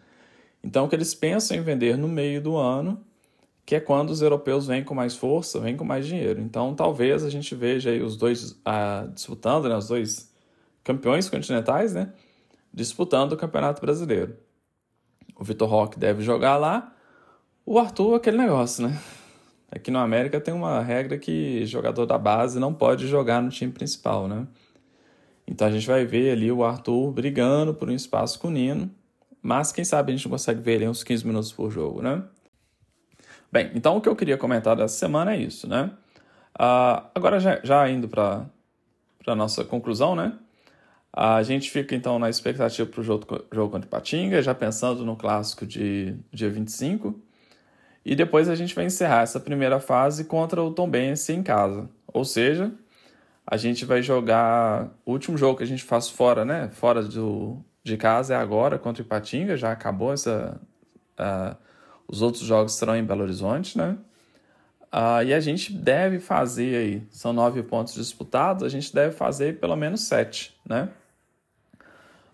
Então, 0.63 0.87
o 0.87 0.89
que 0.89 0.97
eles 0.97 1.15
pensam 1.15 1.57
em 1.57 1.61
vender 1.61 1.99
no 1.99 2.09
meio 2.09 2.41
do 2.41 2.57
ano 2.57 3.05
que 3.69 3.75
é 3.75 3.81
quando 3.81 4.09
os 4.09 4.23
europeus 4.23 4.67
vêm 4.67 4.83
com 4.83 4.95
mais 4.95 5.15
força, 5.15 5.61
vêm 5.61 5.77
com 5.77 5.85
mais 5.85 6.07
dinheiro. 6.07 6.41
Então, 6.41 6.75
talvez 6.75 7.23
a 7.23 7.29
gente 7.29 7.55
veja 7.55 7.91
aí 7.91 8.01
os 8.01 8.17
dois 8.17 8.59
ah, 8.65 9.07
disputando, 9.13 9.69
né, 9.69 9.77
os 9.77 9.89
dois 9.89 10.33
campeões 10.83 11.29
continentais, 11.29 11.93
né, 11.93 12.11
disputando 12.73 13.33
o 13.33 13.37
Campeonato 13.37 13.83
Brasileiro. 13.83 14.39
O 15.39 15.45
Vitor 15.45 15.69
Roque 15.69 15.99
deve 15.99 16.23
jogar 16.23 16.57
lá, 16.57 16.97
o 17.67 17.79
Arthur, 17.79 18.15
aquele 18.15 18.39
negócio, 18.39 18.89
né? 18.89 18.99
Aqui 19.71 19.91
no 19.91 19.99
América 19.99 20.41
tem 20.41 20.55
uma 20.55 20.81
regra 20.81 21.19
que 21.19 21.67
jogador 21.67 22.07
da 22.07 22.17
base 22.17 22.59
não 22.59 22.73
pode 22.73 23.07
jogar 23.07 23.43
no 23.43 23.51
time 23.51 23.71
principal, 23.71 24.27
né? 24.27 24.47
Então 25.47 25.67
a 25.67 25.71
gente 25.71 25.87
vai 25.87 26.07
ver 26.07 26.31
ali 26.31 26.51
o 26.51 26.65
Arthur 26.65 27.13
brigando 27.13 27.75
por 27.75 27.91
um 27.91 27.95
espaço 27.95 28.41
com 28.41 28.49
o 28.49 28.51
Nino, 28.51 28.91
mas 29.43 29.73
quem 29.73 29.85
sabe 29.85 30.11
a 30.11 30.17
gente 30.17 30.27
consegue 30.27 30.63
ver 30.63 30.77
ele 30.77 30.89
uns 30.89 31.05
15 31.05 31.27
minutos 31.27 31.53
por 31.53 31.71
jogo, 31.71 32.01
né? 32.01 32.25
Bem, 33.51 33.71
então 33.75 33.97
o 33.97 34.01
que 34.01 34.09
eu 34.09 34.17
queria 34.17 34.37
comentar 34.37 34.77
dessa 34.77 34.97
semana 34.97 35.35
é 35.35 35.39
isso, 35.39 35.69
né? 35.69 35.91
Uh, 36.59 37.09
agora, 37.15 37.41
já, 37.41 37.61
já 37.63 37.89
indo 37.89 38.09
para 38.09 38.47
a 39.27 39.35
nossa 39.35 39.65
conclusão, 39.65 40.15
né? 40.15 40.39
A 41.13 41.43
gente 41.43 41.71
fica 41.71 41.95
então 41.95 42.19
na 42.19 42.29
expectativa 42.29 42.89
para 42.89 43.01
o 43.01 43.05
jogo, 43.05 43.45
jogo 43.53 43.73
contra 43.73 43.89
Patinga, 43.89 44.43
já 44.43 44.55
pensando 44.55 45.05
no 45.05 45.17
clássico 45.17 45.67
de 45.67 46.17
dia 46.33 46.51
25. 46.51 47.21
E 48.05 48.15
depois 48.15 48.49
a 48.49 48.55
gente 48.55 48.75
vai 48.75 48.85
encerrar 48.85 49.23
essa 49.23 49.41
primeira 49.41 49.81
fase 49.81 50.25
contra 50.25 50.63
o 50.63 50.71
Tombense 50.71 51.33
em 51.33 51.43
casa. 51.43 51.89
Ou 52.07 52.25
seja, 52.25 52.73
a 53.47 53.57
gente 53.57 53.85
vai 53.85 54.03
jogar. 54.03 54.91
O 55.05 55.13
último 55.13 55.37
jogo 55.39 55.59
que 55.59 55.65
a 55.65 55.67
gente 55.67 55.83
faz 55.85 56.09
fora, 56.09 56.45
né? 56.45 56.69
Fora 56.71 57.03
do, 57.03 57.65
de 57.83 57.97
casa 57.97 58.35
é 58.35 58.37
agora 58.37 58.79
contra 58.79 59.03
o 59.03 59.07
Ipatinga, 59.07 59.57
já 59.57 59.73
acabou 59.73 60.13
essa. 60.13 60.61
Uh, 61.19 61.68
os 62.09 62.23
outros 62.23 62.43
jogos 62.43 62.75
serão 62.75 62.97
em 62.97 63.05
Belo 63.05 63.23
Horizonte, 63.23 63.77
né? 63.77 63.97
Ah, 64.91 65.23
e 65.23 65.35
a 65.35 65.41
gente 65.41 65.71
deve 65.71 66.19
fazer 66.19 66.77
aí, 66.77 67.03
são 67.11 67.33
nove 67.33 67.63
pontos 67.63 67.95
disputados, 67.95 68.65
a 68.65 68.69
gente 68.71 68.93
deve 68.95 69.15
fazer 69.15 69.61
pelo 69.61 69.77
menos 69.77 70.01
sete, 70.01 70.59
né? 70.67 70.89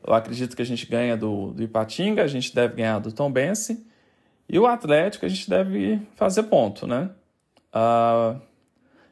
Eu 0.07 0.15
acredito 0.15 0.55
que 0.55 0.63
a 0.63 0.67
gente 0.67 0.87
ganha 0.87 1.17
do, 1.17 1.53
do 1.53 1.63
Ipatinga, 1.63 2.23
a 2.23 2.29
gente 2.29 2.55
deve 2.55 2.77
ganhar 2.77 3.01
do 3.01 3.11
Tombense, 3.11 3.85
e 4.49 4.59
o 4.59 4.67
Atlético 4.67 5.27
a 5.27 5.29
gente 5.29 5.51
deve 5.51 6.01
fazer 6.15 6.45
ponto, 6.45 6.87
né? 6.87 7.11
Ah, 7.73 8.37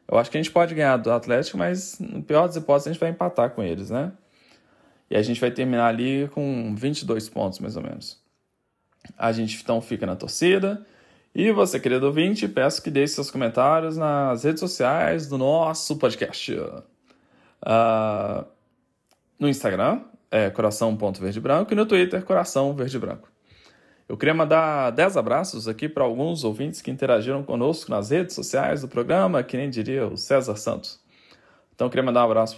eu 0.07 0.19
acho 0.19 0.31
que 0.31 0.37
a 0.37 0.43
gente 0.43 0.53
pode 0.53 0.75
ganhar 0.75 0.97
do 0.99 1.11
Atlético, 1.11 1.59
mas 1.59 1.99
no 1.99 2.23
pior 2.23 2.47
das 2.47 2.55
hipóteses 2.55 2.89
a 2.89 2.93
gente 2.93 3.01
vai 3.01 3.11
empatar 3.11 3.51
com 3.51 3.63
eles, 3.63 3.91
né? 3.91 4.13
E 5.11 5.17
a 5.17 5.23
gente 5.23 5.41
vai 5.41 5.51
terminar 5.51 5.89
ali 5.89 6.29
com 6.29 6.75
22 6.77 7.29
pontos, 7.29 7.59
mais 7.59 7.77
ou 7.77 7.83
menos. 7.83 8.22
A 9.17 9.33
gente 9.33 9.61
então 9.63 9.81
fica 9.81 10.07
na 10.07 10.17
torcida. 10.17 10.85
E 11.35 11.51
você, 11.51 11.81
querido 11.81 12.07
ouvinte, 12.07 12.47
peço 12.47 12.83
que 12.83 12.91
deixe 12.91 13.15
seus 13.15 13.31
comentários 13.31 13.97
nas 13.97 14.45
redes 14.45 14.61
sociais 14.61 15.27
do 15.27 15.39
nosso 15.39 15.97
podcast. 15.97 16.53
Uh, 16.53 18.45
no 19.39 19.49
Instagram, 19.49 20.03
é 20.31 20.51
coração.verdebranco, 20.51 21.73
e 21.73 21.77
no 21.77 21.87
Twitter, 21.87 22.23
coração 22.25 22.75
verde 22.75 22.99
branco. 22.99 23.29
Eu 24.09 24.17
queria 24.17 24.35
mandar 24.35 24.91
10 24.91 25.17
abraços 25.17 25.67
aqui 25.67 25.89
para 25.89 26.05
alguns 26.05 26.45
ouvintes 26.45 26.83
que 26.83 26.91
interagiram 26.91 27.43
conosco 27.43 27.91
nas 27.91 28.11
redes 28.11 28.35
sociais 28.35 28.83
do 28.83 28.89
programa, 28.89 29.43
que 29.43 29.57
nem 29.57 29.71
diria 29.71 30.07
o 30.07 30.19
César 30.19 30.57
Santos. 30.57 31.01
Então, 31.75 31.87
eu 31.87 31.91
queria 31.91 32.05
mandar 32.05 32.21
um 32.23 32.31
abraço 32.31 32.57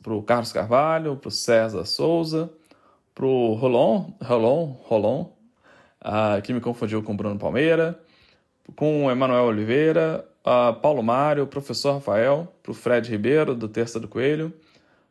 para 0.00 0.14
o 0.14 0.22
Carlos 0.22 0.52
Carvalho, 0.52 1.16
para 1.16 1.28
o 1.28 1.32
César 1.32 1.84
Souza, 1.84 2.48
para 3.12 3.26
o 3.26 3.54
Rolon, 3.54 4.12
Rolon, 4.22 4.76
Rolon, 4.82 5.26
uh, 6.04 6.40
que 6.42 6.52
me 6.52 6.60
confundiu 6.60 7.02
com 7.02 7.16
Bruno 7.16 7.38
Palmeira, 7.38 7.98
com 8.76 9.10
Emanuel 9.10 9.44
Oliveira, 9.44 10.28
uh, 10.44 10.74
Paulo 10.80 11.02
Mário, 11.02 11.46
professor 11.46 11.94
Rafael, 11.94 12.52
para 12.62 12.72
o 12.72 12.74
Fred 12.74 13.10
Ribeiro, 13.10 13.54
do 13.54 13.68
Terça 13.68 13.98
do 13.98 14.08
Coelho, 14.08 14.52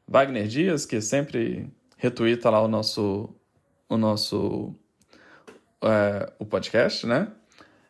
Wagner 0.07 0.47
Dias, 0.47 0.85
que 0.85 1.01
sempre 1.01 1.67
retuita 1.97 2.49
lá 2.49 2.61
o 2.61 2.67
nosso, 2.67 3.29
o 3.89 3.97
nosso 3.97 4.75
é, 5.83 6.31
o 6.39 6.45
podcast, 6.45 7.05
né? 7.05 7.27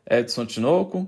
Edson 0.10 0.46
Tinoco, 0.46 1.00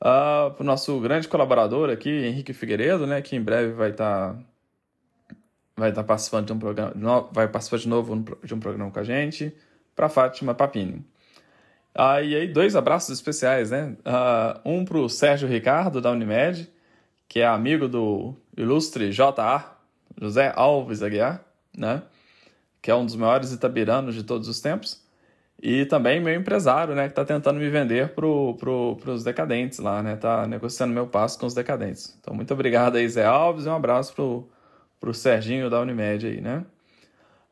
uh, 0.00 0.50
para 0.52 0.60
o 0.60 0.64
nosso 0.64 1.00
grande 1.00 1.26
colaborador 1.26 1.90
aqui, 1.90 2.10
Henrique 2.10 2.52
Figueiredo, 2.52 3.06
né? 3.06 3.22
Que 3.22 3.34
em 3.34 3.42
breve 3.42 3.72
vai 3.72 3.90
estar 3.90 4.34
tá, 4.34 5.36
vai 5.76 5.88
estar 5.88 6.02
tá 6.02 6.06
participando 6.06 6.46
de 6.46 6.52
um 6.52 6.58
programa, 6.58 7.28
vai 7.32 7.48
participar 7.48 7.78
de 7.78 7.88
novo 7.88 8.24
de 8.44 8.54
um 8.54 8.60
programa 8.60 8.90
com 8.90 8.98
a 8.98 9.04
gente, 9.04 9.54
para 9.96 10.08
Fátima 10.08 10.54
Papini. 10.54 11.04
Ah, 12.00 12.22
e 12.22 12.32
aí, 12.36 12.46
dois 12.46 12.76
abraços 12.76 13.10
especiais, 13.10 13.72
né? 13.72 13.96
Uh, 14.06 14.60
um 14.64 14.84
para 14.84 14.98
o 14.98 15.08
Sérgio 15.08 15.48
Ricardo, 15.48 16.00
da 16.00 16.12
Unimed, 16.12 16.70
que 17.28 17.40
é 17.40 17.46
amigo 17.46 17.88
do 17.88 18.36
ilustre 18.56 19.10
J.A., 19.10 19.76
José 20.20 20.52
Alves 20.54 21.02
Aguiar, 21.02 21.44
né? 21.76 22.04
Que 22.80 22.92
é 22.92 22.94
um 22.94 23.04
dos 23.04 23.16
maiores 23.16 23.52
itabiranos 23.52 24.14
de 24.14 24.22
todos 24.22 24.46
os 24.46 24.60
tempos. 24.60 25.04
E 25.60 25.86
também 25.86 26.20
meu 26.20 26.34
empresário, 26.36 26.94
né, 26.94 27.06
que 27.06 27.12
está 27.12 27.24
tentando 27.24 27.58
me 27.58 27.68
vender 27.68 28.10
para 28.10 28.24
pro, 28.56 28.96
os 29.06 29.24
decadentes 29.24 29.80
lá, 29.80 30.00
né? 30.00 30.14
Tá 30.14 30.46
negociando 30.46 30.94
meu 30.94 31.08
passo 31.08 31.36
com 31.36 31.46
os 31.46 31.54
decadentes. 31.54 32.16
Então, 32.20 32.32
muito 32.32 32.54
obrigado 32.54 32.94
aí, 32.94 33.08
Zé 33.08 33.24
Alves, 33.24 33.66
e 33.66 33.68
um 33.68 33.74
abraço 33.74 34.14
pro, 34.14 34.48
pro 35.00 35.12
Serginho 35.12 35.68
da 35.68 35.80
Unimed 35.80 36.24
aí, 36.28 36.40
né? 36.40 36.64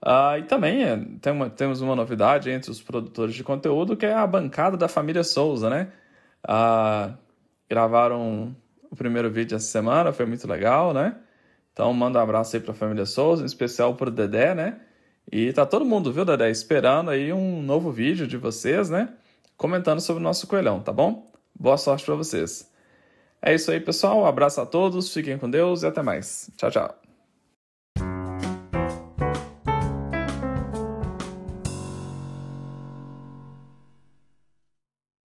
Ah, 0.03 0.39
e 0.39 0.45
também 0.45 0.85
é, 0.85 0.97
tem 1.21 1.33
uma, 1.33 1.51
temos 1.51 1.81
uma 1.81 1.97
novidade 1.97 2.51
entre 2.51 2.71
os 2.71 2.83
produtores 2.83 3.35
de 3.35 3.43
conteúdo, 3.43 3.97
que 3.97 4.07
é 4.07 4.15
a 4.15 4.27
bancada 4.27 4.77
da 4.77 4.89
família 4.89 5.25
Souza, 5.25 5.71
né? 5.71 5.93
Ah, 6.47 7.15
gravaram 7.69 8.57
o 8.91 8.97
primeiro 8.97 9.31
vídeo 9.31 9.57
essa 9.57 9.67
semana, 9.67 10.13
foi 10.13 10.27
muito 10.27 10.47
legal, 10.49 10.93
né? 10.93 11.17
Então, 11.73 11.93
manda 11.93 12.19
um 12.19 12.23
abraço 12.23 12.57
aí 12.57 12.63
para 12.63 12.73
a 12.73 12.75
família 12.75 13.05
Souza, 13.07 13.43
em 13.43 13.47
especial 13.47 13.95
para 13.95 14.09
o 14.09 14.13
Dedé, 14.13 14.55
né? 14.55 14.81
E 15.31 15.53
tá 15.53 15.67
todo 15.67 15.85
mundo, 15.85 16.13
viu, 16.13 16.25
Dedé, 16.25 16.51
esperando 16.51 17.11
aí 17.11 17.33
um 17.33 17.63
novo 17.63 17.91
vídeo 17.91 18.27
de 18.27 18.37
vocês, 18.37 18.89
né? 18.91 19.11
Comentando 19.57 20.01
sobre 20.01 20.21
o 20.21 20.25
nosso 20.25 20.47
coelhão, 20.47 20.81
tá 20.81 20.93
bom? 20.93 21.31
Boa 21.59 21.77
sorte 21.77 22.05
para 22.05 22.15
vocês. 22.15 22.71
É 23.43 23.55
isso 23.55 23.71
aí, 23.71 23.81
pessoal. 23.81 24.21
Um 24.21 24.27
abraço 24.27 24.61
a 24.61 24.67
todos, 24.67 25.13
fiquem 25.13 25.39
com 25.39 25.51
Deus 25.51 25.83
e 25.83 25.87
até 25.87 26.03
mais. 26.03 26.51
Tchau, 26.57 26.71
tchau. 26.71 27.06